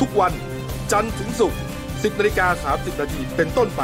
[0.00, 0.32] ทุกวัน
[0.92, 3.82] จันทร์ถึงศุกร์10นาฬิกา30นาทีเป็นต้นไป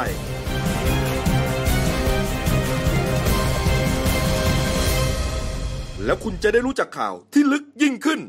[6.05, 8.19] แล้วคุณจะได้รู้จักข่าวที่ลึกยิ่งขึ้น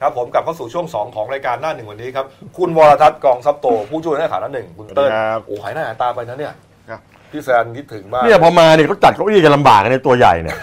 [0.00, 2.26] ครับผมกลับเข้าสู่ช่วง 2 ของรายการหน้าหนึ่งวันนี้ครับ
[2.58, 6.73] คุณวรทัศน์กองซับโต ผู้ช่วยหน้าข่าวหน้าหนึ่งคุณเติ้ลครับโอ้หายหน้าหายตาไปนะเนี่ยครับ
[7.34, 10.56] พี่แซนคิดถึงมากเนี่ยพอมาเนี่ยเขาจัดเก้าอี้กันลำบากกันในตัวใหญ่เนี่ย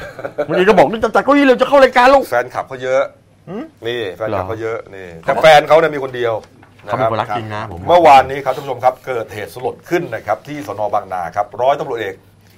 [0.47, 3.01] วันนี้ก็บอกนี่จะจัดเก้าอี้เร็วจะเข้ารายการแล้วแฟนคลับเขาเยอะ
[3.49, 6.33] หืมนี่แฟนคลับเหรอเขาเยอะนี่แต่แฟนเขาเนี่ยมีคนเดียว
[6.85, 12.15] เขาเป็นคนนะรักครับจริงนะผมเมื่อวานนี้ครับท่านผู้ชมครับเกิดเหตุสลดขึ้นนะครับที่สนบางนาครับร้อยตำรวจเอก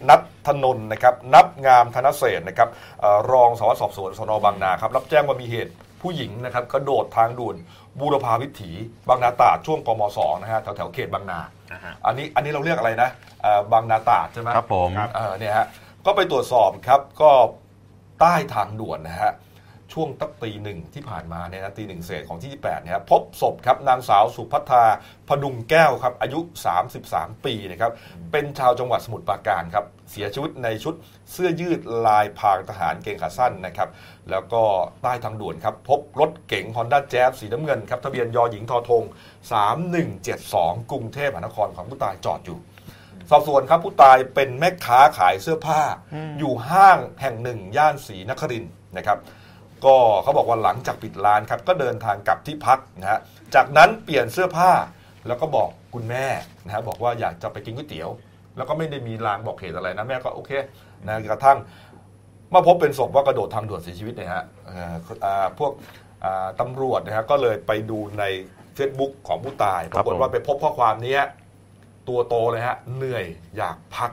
[0.09, 2.69] นัทธนนท์นะครับนับงามธนเศรษฐ์นะครับ
[3.01, 7.55] เอ่อรองสารวัตรสอบสวนสนบางนาครับรับแจ้งว่ามีเหตุผู้หญิงนะครับกระโดดทางด่วน
[7.99, 8.71] บูรพาวิถี
[9.09, 11.39] บางนาตราดช่วงกมสองนะฮะแถวแถวๆเขตบางนา
[12.05, 13.09] อันนี้อันนี้เราเรียกอะไรนะ
[13.41, 15.67] เอ่อบางนาตราดใช่ไหมครับผมเออเนี่ยฮะ
[16.05, 17.31] ก็ไปตรวจสอบครับก็
[18.19, 19.33] ใต้ทางด่วนนะฮะ
[19.93, 24.83] ช่วงตั้งตีหนึ่งที่ผ่านมาเนี่ยนะตีหนึ่งเศษของที่ 28เนี่ยครับพบศพครับนางสาวสุพัฒนา
[25.27, 26.39] พดุงแก้วครับอายุ
[26.93, 27.91] 33 ปีนะครับ
[28.31, 30.95] เป็นชาวจังหวัดสมุทรปราการครับเสียชีวิตในชุด
[31.31, 33.89] เสื้อยืดลายพรางทหารเกงขาสั้นนะครับ
[34.31, 34.63] แล้วก็
[35.01, 39.03] ใต้ทางด่วนครับพบรถเก๋งฮอนด้าแจ๊สีน้ำเงินครับทะเบียนยอหญิงทอทง
[39.97, 42.59] 3172 กรุงเทพมหานครของผู้ตายจอดอยู่
[43.29, 45.81] สอบสวนครับผู้ตายเป็นแม่ค้าขายเสื้อผ้า
[46.39, 49.19] อยู่ห้างแห่งหนึ่ง ย่านศรีนครินทร์นะครับ
[49.85, 53.19] ก็เขาบอกว่าหลังจากปิดร้านครับก็เดินทางกลับที่พักนะฮะ
[53.55, 54.71] จากนั้นเปลี่ยนเสื้อผ้า
[55.27, 56.25] แล้วก็บอกคุณแม่
[56.65, 58.09] นะฮะบอกว่าอยากจะไปกินก๋วยเตี๋ยว
[58.57, 60.51] แล้วก็ไม่ได้มีลางบอกเหตุอะไรนะแม่ก็โอเค
[61.07, 61.57] นะกระทั่ง
[62.53, 65.71] มาพบเป็นศพว่ากระโดดทางด่วนเสียชีวิตนะฮะเอ่ออ่าพวก
[66.23, 68.23] อ่าตำรวจนะฮะก็เลยไปดูใน
[68.77, 71.23] Facebook ของผู้ตายปรากฏว่าไปพบข้อความเนี้ย
[72.09, 73.25] ตัวโตเลยฮะเหนื่อย
[73.57, 74.11] อยากพัก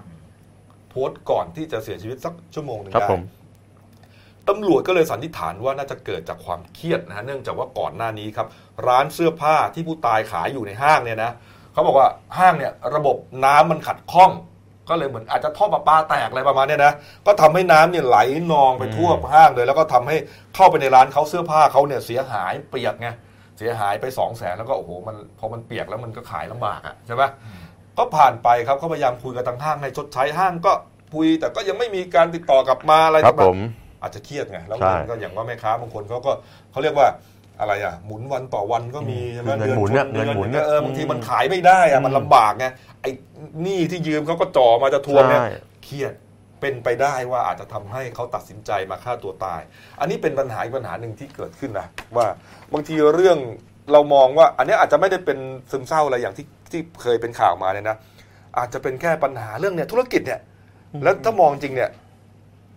[0.90, 3.22] โพสต์ก่อนที่จะเสียชีวิตสักชั่วโมงหนึ่งครับได้ผม
[4.48, 8.46] ตำรวจก็เลยสันนิษฐานว่าน่าจะเกิดจากความเครียดนะฮะเนื่องจากว่าก่อนหน้านี้ครับ
[8.86, 11.30] ร้านเสื้อผ้าที่ผู้ตายขายอยู่ในห้างเนี่ยนะ
[11.72, 14.30] เขาบอกว่าห้างเนี่ยระบบน้ำมันขัดข้อง
[14.88, 16.92] ก็เลยเหมือนอาจจะท่อประปาแตกอะไรประมาณเนี้ยนะ
[17.26, 18.18] ก็ทำให้น้ำเนี่ยไหล
[18.52, 20.16] นองไปทั่วห้างเลย แล้วก็ทำให้
[20.54, 23.08] เข้าไปในร้านเขาเสื้อผ้าเขาเนี่ยเสียหายเปียกไง
[23.58, 27.22] เสียหายไปสองแสนแล้วก็โอ้โหมันพอมันเปียกแล้วมันก็ขายลำบากอะใช่ไหม
[27.98, 30.72] ก็ผ่านไปครับเขาพยายามคุยกับทางห้างให้ชดใช้ห้างก็
[31.14, 33.58] คุยแต่ก็ยังไม่มีการติดต่อกลับมาอะไรครับต่างๆผม
[34.02, 36.32] อาจจะเครียดไงแล้วใช่เงินก็อย่างว่าแม่ค้าบางคนเขาก็
[36.72, 37.08] เขาเรียกว่า
[37.60, 42.66] อะไรอะหมุนวันต่อวันก็มีใช่ไหมเงินหมุนเนี่ยดือเงินหมุนเนี่ยเออบางทีมันขายไม่ได้อะมันลำบากไง
[43.02, 43.10] ไอ้
[43.62, 45.48] หนี้ที่ยืมเขาก็จ่อมาจะทวงเนี่ยใช่
[45.84, 46.14] เครียด
[46.60, 49.60] เป็นไปได้ว่าอาจจะทำให้เขาตัดสินใจมาฆ่าตัวตาย
[50.00, 51.86] อันนี้เป็นปัญหาอีกปัญหาหนึ่งที่เกิดขึ้นนะ
[52.16, 52.26] ว่า
[52.72, 53.38] บางทีเรื่อง
[53.92, 55.38] เรามองว่า อันนี้อาจจะไม่ได้เป็น
[55.70, 57.96] ซึมเศร้าอะไรอย่างที่ที่เคยเป็นข่าวมาเนี่ยนะ
[58.58, 60.40] อาจจะเป็นแค่ปัญหาเรื่องเนี่ยธุรกิจเนี่ย
[61.02, 61.90] แล้วถ้ามองจริงเนี่ย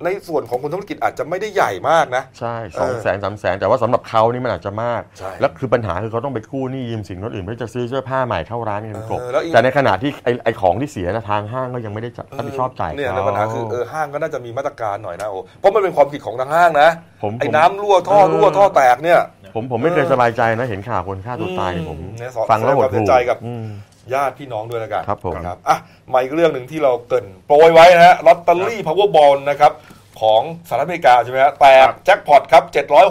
[0.06, 16.90] ในส่วนของคนธุรกิจอาจจะไม่ได้ใหญ่มากนะ ใช่เอสองอแสนสามแสนแต่ว่าสำหรับเขานี่มันอาจจะมากใช่แล้วคือปัญหาคือเขาต้องไปกู้หนี้ยืมสินคนอื่นเพื่อจะซื้อเสื้อผ้าใหม่เข้าร้านกันกบเออแล้วอีกแต่ในขณะที่ไอไอของที่เสียนะทางห้างก็ยังไม่ได้จัดรับผิดชอบจ่ายเนี่ยเขาแล้วปัญหาคือเออห้างก็น่าจะมีมาตรการหน่อยนะโอ้เพราะมันเป็นความผิดของทางห้างนะ
[17.24, 19.20] ผมไอ้ผมน้ำรั่วท่อรั่วท่อแตกเนี่ย
[19.56, 23.66] ผมผมไม่เคยสบายใจนะเห็นข่าวคนฆ่าตัวตายเนี่ยผมอืมเนี่ยสอฟังแล้วหดแสดงความเสีหู่ยใจกับอืม
[24.14, 25.78] ญาติพี่น้องด้วยแล้วกันครับผม ครับอะ
[26.12, 29.74] มาอีกเรื่องหนึ่งที่เราเกริ่นโปรยไว้นะฮะลอตเตอรี่ Powerball นะครับ
[30.22, 32.64] ของสหรัฐอเมริกาใช่ไหมฮะแตกแจ็คพอตครับ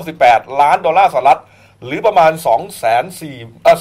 [0.07, 1.41] 768 ล้านดอลลาร์สหรัฐ
[1.85, 3.77] หรือประมาณ 2 4 0 0 0เอ่อ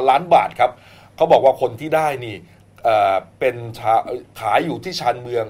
[0.00, 0.70] 24,000 ล้านบาทครับ
[1.16, 2.36] เขาบอกว่าคนที่ได้นี่
[2.84, 3.94] เอ่อเป็นชา
[4.40, 5.46] ขายอยู่ที่ชานเมือง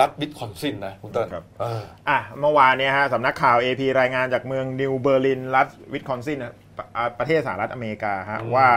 [0.00, 8.68] รัฐวิสคอนซินนะคุณเติ้ลครับ เออ อะเมื่อวานเนี่ยฮะสำนักข่าว AP รายงานจากเมืองนิวเบอร์ลินรัฐวิสคอนซินนะ ปะอ่าประเทศสหรัฐอเมริกาฮะอืมว่า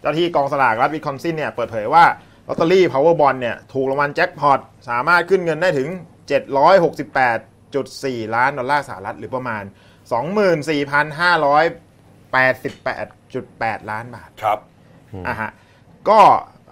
[0.00, 2.04] เจ้าหน้าที่กองสลากรัฐวิสคอนซินเนี่ยเปิดเผยว่า
[2.48, 5.88] ลอตเตอรี่ Powerball เนี่ยถูกรางวัลแจ็คพอตสามารถขึ้นเงินได้ถึง
[7.12, 9.62] 768.4 ล้านดอลลาร์สหรัฐหรือประมาณ
[12.42, 14.58] 24,588.8 ล้านบาทครับ
[15.26, 15.50] อะฮะ
[16.08, 16.20] ก็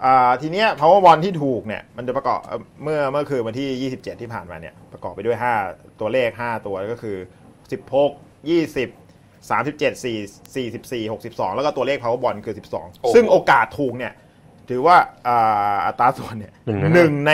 [0.05, 7.17] อ่าทีเนี้ย Powerball ที่ถูกเนี่ยมันจะประกอบเอ่อเมื่อเมื่อคืนวันที่ 27 ที่ผ่านมาเนี่ยประกอบไปด้วย 5 ตัวเลข 5 ตัวก็คือ
[7.91, 9.00] 16 20
[9.49, 14.13] 37 4 44 62 แล้วก็ตัวเลข powerball คือโอ้โห12 ซึ่งโอกาสถูกเนี่ย
[14.69, 17.31] ถือว่าอ่าอัตราส่วนเนี่ยหนึ่งในห้าหนึ่งใน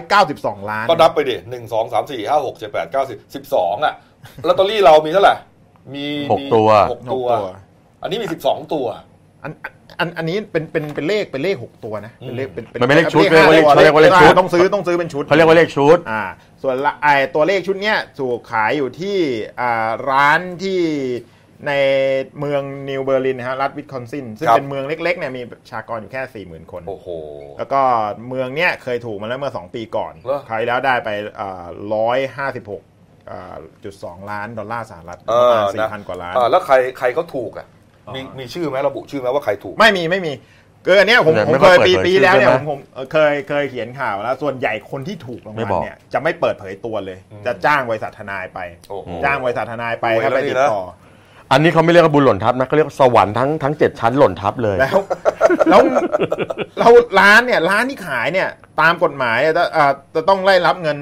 [0.00, 3.94] 292 ล้าน ก็นับไปดิหนึ่งสองสามสี่ห้าหกเจ็ดแปดเก้าสิบสิบสองอะ
[4.48, 5.34] ลอตเตอรี่เรามีเท่าไหร่
[5.94, 7.48] มีหกมีตัวหกหกตัวตัว
[8.02, 8.86] อันนี้มีสิบสองตัว
[9.46, 9.54] อัน
[10.00, 16.22] อันอันนี้เป็นเป็นเป็นเลขเป็นเลขหกตัวนะเป็นเลขเป็นมันเป็นเลขชุดห้าเรียกว่าเลขตัวเรียกว่าเลขชุดต้องซื้อต้องซื้อเป็นชุดเขาเรียกว่าเลขชุดอ่า
[16.62, 19.18] ส่วนละไอตัวเลขชุดเนี้ยถูกขายอยู่ที่
[19.60, 20.80] อ่าร้านที่
[21.66, 21.72] ใน
[22.38, 27.08] เมืองนิวเบอร์ลินนะฮะรัฐวิสคอนซินซึ่งครับเป็นเมืองเล็กๆเนี่ยมีประชากรอยู่แค่ 40,000 คนโอ้โห
[27.58, 27.80] แล้วก็
[28.28, 31.10] เมืองเนี้ยเคยถูกมาแล้วเมื่อ 2 ปีก่อนเหรอคราวที่แล้วได้ไป
[31.94, 32.82] ร้อยห้าสิบหก
[33.84, 37.66] จุดสองล้านดอลลาร์สหรัฐเอประอมาณนะสี่พันกว่าล้านอ่แล้วใครใครเขาถูกอะ
[38.14, 40.32] มีมีชื่อไหมระบุชื่อไหมว่าใครถูก ไม่มีไม่มี
[40.86, 50.84] คืออันเนี้ยผมแต่ผมไม่เคค่อยยปีเปิดเผยปีแล้วเนี่ยชื่ผอมใช่ไหมผมเอ่อเคยเคยเขียนข่าวแล้ว ส่วนใหญ่คนที่ถูกรางไม่วัลบอกเนี่ยจะไม่เปิดเผยตัวเลยอืมจะจ้างบริษัททนายไปโอ้โหจ้างบริษัททนายไปรวยให้ไปแล้วนี่ติดนะต่อ
[51.52, 54.98] อันนี้เขาไม่เรียกว่าบุญหล่นทับนะเขาเรียกว่าสวรรค์ทั้งทั้งเจ็ดชั้นหล่นทับเลย แล้ว
[55.70, 55.82] แล้ว
[56.78, 56.88] เรา
[57.20, 58.48] ร้านเนี่ยร้านที่ขายเนี่ย
[58.80, 60.98] ตามกฎหมายเนี่ยจะเอ่อจะต้องได้รับเงิน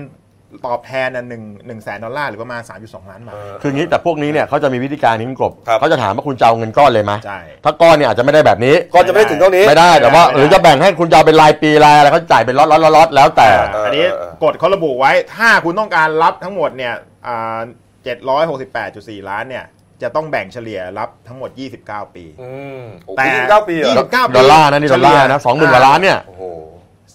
[0.67, 16.95] ตอบแทนน่ะหนึ่งหนึ่งแสนดอลลาร์หรือประมาณ 3.2 ล้านบาท คืองี้แต่พวกนี้เนี่ยเขาจะมีวิธีการนี้คุณกบครับ เขาจะถามว่าคุณจะเอาเงินก้อนเลยไหมใช่ ถ้าก้อนเนี่ยอาจจะไม่ได้แบบนี้ก็จะไม่ได้ถึงเท่านี้ ไม่ได้แต่ว่าไม่ได้หรือจะแบ่งให้คุณจะเอาเป็นรายปีรายอะไรเขาจ่ายเป็นล็อตล็อตล็อตล็อตแล้วแต่อ่าอันนี้เออเออ กฎเขาระบุไว้ถ้าคุณต้องการรับทั้งหมดเนี่ย
[18.05, 19.65] เจ็ดร้อยหกสิบแปดจุดสี่ล้านเนี่ย
[20.03, 21.51] จะต้องแบ่งเฉลี่ยรับทั้งหมด
[21.83, 22.51] 29 ปีอื
[22.81, 26.43] มโอ้แต่ยี่สิบเก้าปีเหรอ29ปีดอลลาร์นะนี่ดอลลาร์นะสองหมื่นกว่าล้านเนี่ย โอ้โห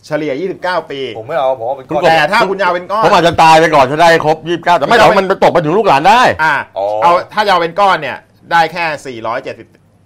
[0.08, 8.18] เฉลี่ย 29 ปี ผมไม่เอาผมเอาเป็นก้อนแต่ถ้าคุณจะเอาเป็นก้อนผมอาจจะตายไปก่อนจะได้ครบยี่สิบเก้าแต่ไม่แต่ว่ามันไปตกไปถึงลูกหลานได้อ่าอ๋อเอาถ้าจะเอาเป็นก้อนเนี่ย
[8.52, 9.20] ได้แค่ 470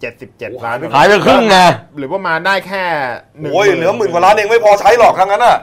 [0.03, 1.57] 77ล้านหายไปครึ่งไง
[1.97, 2.83] หรือประมาณได้แค่
[3.39, 5.57] หนึ่งโอ้ยเหลือหมื่นกว่าล้านเองไม่พอใช้หรอกครั้งนั้นอะ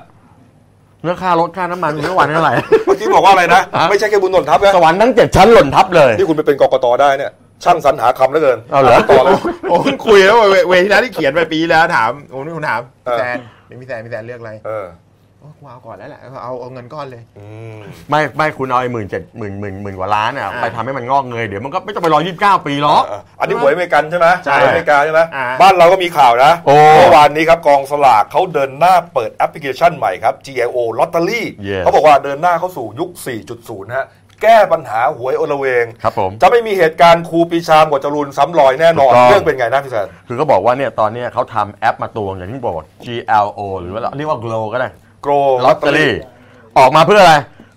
[1.03, 2.53] เนื้อค่ารถค่าน้ำมันเมื่อวันเท่าไหร่
[2.87, 7.31] เมื่อกี้บอกว่าอะไรนะฮะไม่ใช่แค่บุญหล่นทับนะสวรรค์ทั้งเจ็ดชั้นหล่นทับเลย ที่คุณไปเป็นกกตได้เนี่ย
[7.65, 9.35] ช่างสรรหาคำเหลือเกินเอาเหรอต่อเลย
[9.69, 13.37] โอ้เพิ่งคุยแล้วเวเวทีแล้วที่เขียนไปปีแล้วถามโอ้นี่คุณถามเออพี่แซน
[13.71, 14.87] เป็นพี่แซนพี่แซนเลือกอะไรเออ
[15.41, 17.47] โอ้กูเอาก่อนแล้วแหละเอาเอาเงินก้อนเลย อื
[17.77, 17.79] ม
[18.11, 33.11] ไม่ไม่คุณเอาไอ้หมื่นเจ็ดหมื่นหมื่นหมื่นกว่าล้านอะอ่า ไปทำให้มันงอกเงยเดี๋ยวมันก็ไม่ต้องไปรอยี่สิบเก้าปีหรอก เอออันนี้หวยอเมริกันใช่ไหมใช่หวยอเมริกาใช่ไหมอ่า บ้านเราก็มีข่าวนะโอ้เมื่อวานนี้ครับกองสลากเขาเดินหน้าเปิดแอปพลิเคชันใหม่ครับ GIO Lottery Yes เขาบอกว่าเดินหน้าเข้าสู่ยุค
[33.53, 34.07] 4.0ฮะ
[34.43, 44.89] แก้ปัญหาหวยโอละเวง ครับผม จะไม่มีเหตุการณ์ครูปรีชาหมวดจรูญซ้ำรอยแน่นอน ถูกต้อง เรื่องเป็นไงนะพี่แซน คือก็บอกว่าเนี่ยตอนเนี้ยเขาทำแอปมาตัวอย่างที่บอก GLO หรือว่าเรียกว่า Glow ก็ได้
[45.23, 45.33] Glow
[45.65, 46.13] ลอตเตอรี่
[46.79, 47.35] ออกมาเพื่ออะไร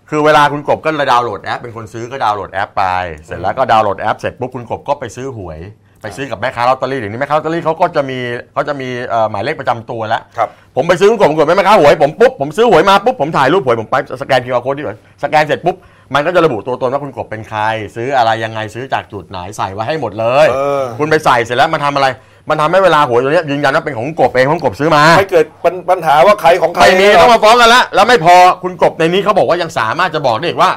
[0.10, 2.84] คือเวลาคุณกบก็ดาวน์โหลดแอป เป็นคนซื้อก็ดาวน์โหลดแอปไป
[3.26, 5.60] เสร็จแล้วก็ดาวน์โหลดแอปเสร็จปุ๊บคุณกบก็ไปซื้อหวย
[6.02, 8.20] ไปซื้อกับแม่ค้าลอตเตอรี่เดี๋ยวนี้แม่ค้าลอตเตอรี่เขาก็จะมี
[8.54, 15.76] เขาจะมีเอ่อหมายเลขประจำตัวแล้วครับ ผมไปซื้อคุณกบคุณกบเป็นแม่ค้าหวยผมปุ๊บผมซื้อหวยมาปุ๊บผมถ่ายรูปหวยผมไปสแกน QR code ที่หวยสแกนเสร็จปุ๊บ
[16.14, 17.62] มันก็จะระบุตัวตนว่าคุณกบเป็นใคร
[17.96, 22.08] ซื้ออะไรยังไงซื้อจากจุดไหนใส่ไว้ให้หมดเลย เออ คุณไปใส่เสร็จแล้วมันทำอะไร
[22.50, 30.72] มันทำให้เวลาหวยตัวเนี้ยยืนยันว่าเป็นของคุณกบเองของคุณกบซื้อมาไม่เกิดปัญปัญหาว่าใครของใครไม่มีเหรต้องมาฟ้องกันแล้วแล้วไม่พอคุณกบในนี้เขาบอกว่ายังสามารถจะบอกได้อีกว่า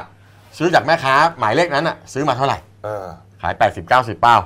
[0.57, 3.05] ซื้อจากแม่ค้าหมายเลขนั้นอะซื้อมาเท่าไหร่เออ
[3.41, 4.37] ขาย 80 90เป้า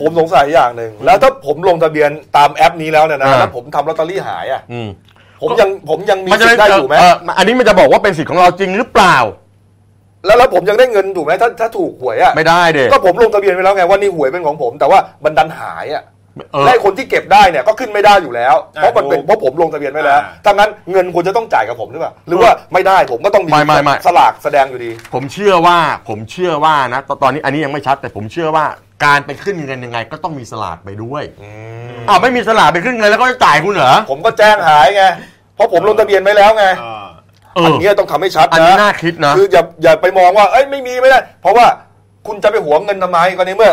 [0.00, 4.88] ผมสงสัยอย่างหนึ่งแล้วถ้าผมลงทะเบียนตามแอปนี้แล้วเนี่ยนะอ่า แล้วผมทำลอตเตอรี่หายอะอืม
[5.42, 9.16] ผมยังผมยังมีมันจะสิทธิ์ได้อยู่ไหม เอันนี้มันจะบอกว่าเป็นสิทธิ์ของเราจริงหรือเปล่า
[10.26, 16.04] แล้วแล้วผมยังได้เงินถูกไหมถ้าถ้าถูกหวยอะไม่ได้เด็ก็ผมลงทะเบียนไว้แล้วไงว่านี่หวยเป็นของผม แต่ว่ามันดันหายอะ
[16.52, 28.64] เออและไอ้คนที่เก็บได้เนี่ยก็ขึ้นไม่ได้อยู่แล้ว เพราะมันเป็นถูกเพราะผมลงทะเบียนไว้แล้วอ่าถ้างั้นเงินควรจะต้องจ่ายกับผมหรือเปล่าหรือว่าไม่ได้ผมก็ต้องมีไม่ไม่ไม่สลากแสดงอยู่ดี ผมเชื่อว่าผมเชื่อว่านะตอนตอนนี้อันนี้ยังไม่ชัด แต่ผมเชื่อว่า
[29.04, 31.22] การไปขึ้นเงินยังไง ก็ต้องมีสลากไปด้วย
[32.08, 35.04] อ้าวไม่มีสลากไปขึ้นเงินแล้วก็จะจ่ายคุณเหรอผมก็แจ้งหายไง
[35.56, 36.64] เพราะผมลงทะเบียนไว้แล้วไง
[37.56, 41.66] อ่าเออันอเนี้ยต้องทำให้ชัดอันนี้นะน่าคิดนะคืออย่าอย่าไปมองว่าเอ้ยไม่มีไม่ได้ เพราะว่า
[42.26, 43.72] คุณจะไปหวงเงินทำไมก็ในเมื่อ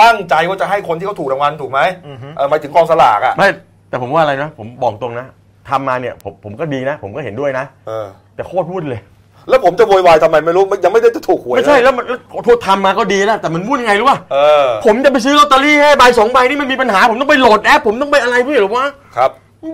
[0.00, 3.48] ตั้งใจว่าจะให้คนที่เขาถูกรางวัลถูกไหมอือฮึเออหมายถึงกองสลากอะไม่
[3.88, 5.26] แต่ผมว่าอะไรนะ ผมบอกตรงนะ
[5.70, 9.00] ทำมาเนี่ยผมผมก็ดีนะ ผมก็เห็นด้วยนะเออแต่โคตรวุ่นเลย
[9.48, 18.86] แล้วผมจะโวยวายทำไมไม่รู้ยังไม่ได้จะถูกหวยไม่ใช่แล้วมันแล้วขอโทษทำมาก็ดีแล้วแต่มันวุ่นยังไงรู้ป่ะเออผมจะไปซื้อลอตเตอรี่ให้ใบสองใบนี่มันมีปัญหา ผมต้องไปโหลดแอป ผมต้องไปอะไรพี่หรือวะ
[19.16, 19.30] ครับ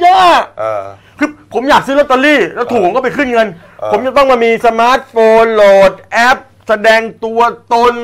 [0.06, 0.84] ยากเออ
[1.20, 3.48] คือผมอยากซื้อลอตเตอรี่ แล้วถูกผมก็ไปขึ้นเงิน
[3.80, 7.40] เออผมจะต้องมามีสมาร์ทโฟนโหลดแอป แสดงตัว
[7.74, 7.94] ตน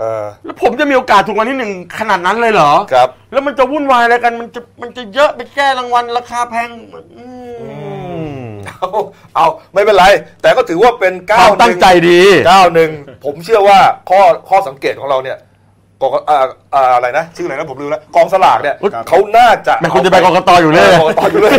[0.00, 6.68] เออแล้วผมจะมีโอกาสถูกรางวัลที่หนึ่งขนาดนั้นเลยเหรอ ครับ แล้วมันจะวุ่นวายอะไรกัน มันจะมันจะเยอะไปแก้รางวัลราคาแพง
[7.16, 7.24] อื
[8.40, 8.88] มเอา
[9.34, 10.04] เอาไม่เป็นไร
[10.42, 12.20] แต่ก็ถือว่าเป็นคก้าววามหตั้งนึ่งใจดี
[12.50, 12.90] ก้าวหนึ่ง
[13.24, 13.78] ผมเชื่อว่า
[14.10, 15.38] ข้อข้อสังเกตของเราเนี่ย
[16.02, 16.38] กองอ่า
[16.74, 21.52] อ่าอะไรนะ ชื่ออะไรนะผมลืมแล้วกองสลากเนี่ยอุ๊ยเขาน่าจะแม่คุณจะไปกกตอยู่เลยกกตอยู่เลย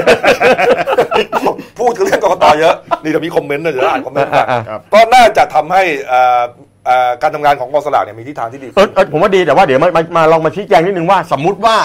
[1.79, 6.43] พูดถึงเรื่องกกตเยอะนี่เดี๋ยวมีคอมเมนต์นะเดี๋ยวอ่านคอมเมนต์กันอ่าครับก็น่าจะทำให้อ่า
[6.89, 11.75] อ่าการทำงานของกองสลากเนี่ยมีทิศทางที่ดีเออเออผมว่าดีแต่ว่าเดี๋ยวมามามาลองมาชี้แจงนิดนึงว่าสมมุติว่า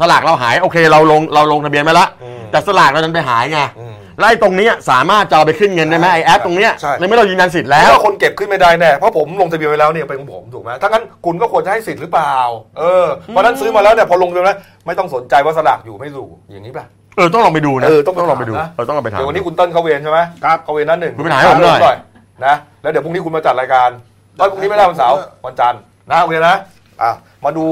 [0.00, 12.34] สลากเราหายโอเคเราลงเราลงทะเบียนไปแล้วอืมแต่สลากเราดันไปหายไงอืม ไล่ตรงเนี้ยสามารถจะเอาไปขึ้นเงินได้ไหมไอแอปตรงเนี้ยใช่ ในเมื่อเรายืนยันสิทธิ์แล้แล้วว คนเก็บขึ้นไม่ได้แน่เพราะผมลงทะเบียนไว้แล้วเนี่ยเป็นของผมถูกไหมถ้างั้นคุณก็ควรจะให้สิทธิ์หรือเปล่า
[12.78, 16.84] เออเพราะฉะนั้นซื้อมาแล้วเนี่ยพอลงทะเบียนแล้วไม่ต้องสนใจว่าสลากอยู่ไม่อยู่อย่างนี้ป่ะ
[17.16, 21.98] เออต้องลองไปดูนะเออต้องไปลองไปดูถามนะ เออต้องลองไปถาม เดี๋ยววันนี้คุณเติ้ลเข้าเวรใช่ไหมครับเข้าเวรนั้นหนึ่งคุณไปหาให้ผมหน่อย
[22.46, 23.90] นะแล้วเดี๋ยวพรุ่งนี้คุณมาจัดรายการ
[24.38, 25.16] ตอนพรุ่งนี้ไม่ได้วันเสาร์
[25.46, 26.56] วันจันทร์นะโอเคนะ
[27.02, 27.12] อะ
[27.44, 27.64] มาดู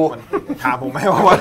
[0.63, 1.39] ถามผมไหมว่าวัน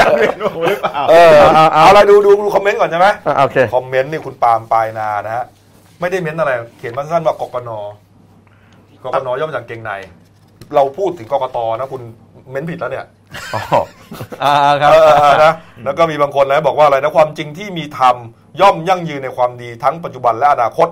[0.08, 1.32] ะเรียนผมหรือเปล่าเออ
[1.72, 5.44] เอาอะไรดูดูดูคอมเมนต์ก่อนใช่ไหมอะโอเคคอมเมนต์นี่คุณปาล์มปลายนานะฮะ
[6.00, 7.70] ไม่ได้เม้นต์อะไร เขียนมาสั้นๆว่ากกน
[9.04, 9.90] กกนย่อมาจากเกงใน
[10.74, 12.02] เราพูดถึงกกตนะคุณ
[12.50, 13.06] เม้นต์ผิดแล้วเนี่ย
[13.54, 13.62] อ๋อ
[14.44, 15.52] อ่าครับเออเออนะ
[15.84, 18.16] แล้วก็มีบางคนนะบอกว่าอะไรนะความจริงที่มีธรรม
[18.60, 20.88] ย่อมยั่งยืนในความดีทั้งปัจจุบันและอนาคต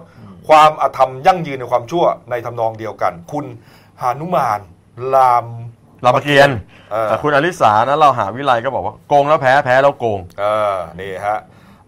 [0.49, 3.47] ความอธรรมยั่งยืนในความชั่วในทำนองเดียวกัน คุณ
[4.01, 4.61] หานุมาน
[5.15, 5.47] ลาม
[6.05, 6.59] รามเกียรติ์
[6.91, 10.45] เออ แต่คุณอลิสานะเราหาวิไลก็บอกว่าโกงแล้วแพ้แพ้แล้วโกง เอ
[10.75, 11.39] อนี่ฮะ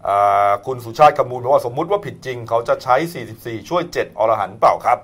[0.07, 2.95] อ่าคุณสุชาติกำมูลบอกว่าสมมุติว่าผิดจริง เขาจะใช้
[3.33, 4.97] 44 ช่วย 7 อรหันต์เปล่าครับ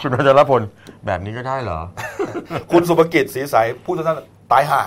[0.00, 0.62] คุณวัชรพล
[1.06, 1.80] แบบนี้ก็ได้เหรอ
[2.72, 4.82] คุณสุภกิจศรีใสพูดสั้นๆตายห่า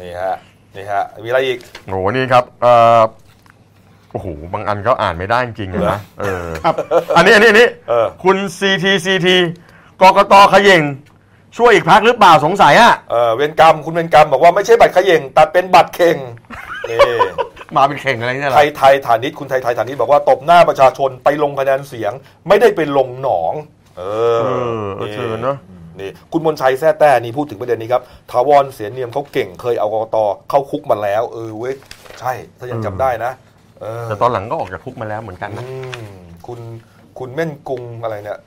[0.00, 0.36] นี่ฮะ
[0.76, 3.00] นี่ฮะมีอะไรอีก โหนี่ครับเอ่อ
[4.12, 6.46] โอ้โห บางอันก็อ่านไม่ได้จริงๆเหรอนะเออ
[7.16, 9.28] อันนี้อันนี้อันนี้เออ คุณ CTCT
[10.00, 10.82] กกตเขย่ง
[11.56, 16.16] ช่วยอีกพักหรือเปล่าสงสัยอะเออเวรกรรมคุณเวรกรรมบอกว่าไม่ใช่บัตรเขย่งแต่เป็นบัตรเข่ง
[16.90, 16.98] นี่
[17.76, 22.12] มาเป็นเข่งอะไรเนี่ยเหรไทอ ยไทยฐานิตคุณไทยไทยฐานิตบอกว่าตบหน้าประชาชนไปลงคะแนนเสียง
[22.48, 23.54] ไม่ได้ไปลงหนอง
[23.98, 24.02] เอ
[24.36, 24.50] อเอ
[24.86, 25.58] อเออเชิญเนาะ
[26.00, 30.16] นี่คุณมนชัยแท้แต้นี่พูดถึงประเด็นนี้ครับถาวรเสนเนียมเขาเก่งเคยเอากกต
[30.50, 31.74] เข้าคุกมาแล้ว เออเว้ย
[32.20, 33.32] ใช่ ถ้ายังจำได้นะ
[33.80, 36.06] เออแต่ตอนหลังก็ออกจากคุกมาแล้วเหมือนกันนะ อืม
[36.46, 36.60] คุณ
[37.18, 38.38] คุณเม่นกุงอะไรเนี่ย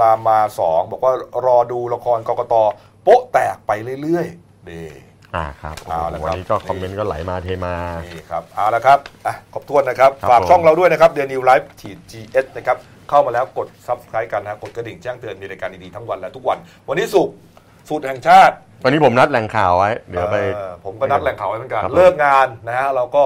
[0.00, 1.12] รามาสองบอกว่า
[1.46, 2.54] รอดูละครกกต
[3.02, 3.72] โป๊ะแตกไป
[4.02, 4.88] เรื่อยๆนี่
[5.36, 7.74] อ่าครับเอาละครับ วันนี้ก็คอมเมนต์ก็ไหลมาเทมา
[8.04, 12.76] นี่ครับเอาละครับอะขอบทวนนะครับ ครับฝากผม ช่องเราด้วยนะครับเดลินิวส์ไลฟ์ทีจีเอสนะครับ
[13.10, 17.34] เข้ามาแล้วกด subscribe กันนะฮะกดกระดิ่งแจ้งเตือนมีรายการดีๆทั้งวันและทุกวัน วันนี้สุกร์
[17.88, 23.24] สูตรแห่งชาติวันนี้ผมนัดแหล่งข่าวไว้ เดี๋ยวไป เออผมก็นัดแหล่งข่าวไว้เหมือนกัน ครับผม เลิกงานนะฮะเราก็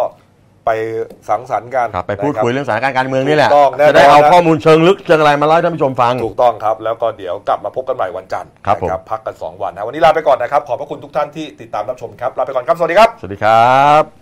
[0.70, 0.82] ไป
[1.28, 14.14] สังสรรค์กันครับไปพูดนะรับคุยเรื่องสถานการณ์การเมืองนี่แหละถูกต้องแน่นอนจะได้เอานะข้อมูลเชิงลึกเชิงอะไรมาเล่าให้ท่านผู้ชมฟังถูกต้องครับ แล้วก็เดี๋ยวกลับมาพบกันใหม่วันจันทร์ครับผมนะพักกัน 2 วันนะวันนี้ลาไปก่อนนะครับ ขอบพระคุณทุกท่านที่ติดตามรับชมครับลาไปก่อนครับ สวัสดีครับ สวัสดีครับ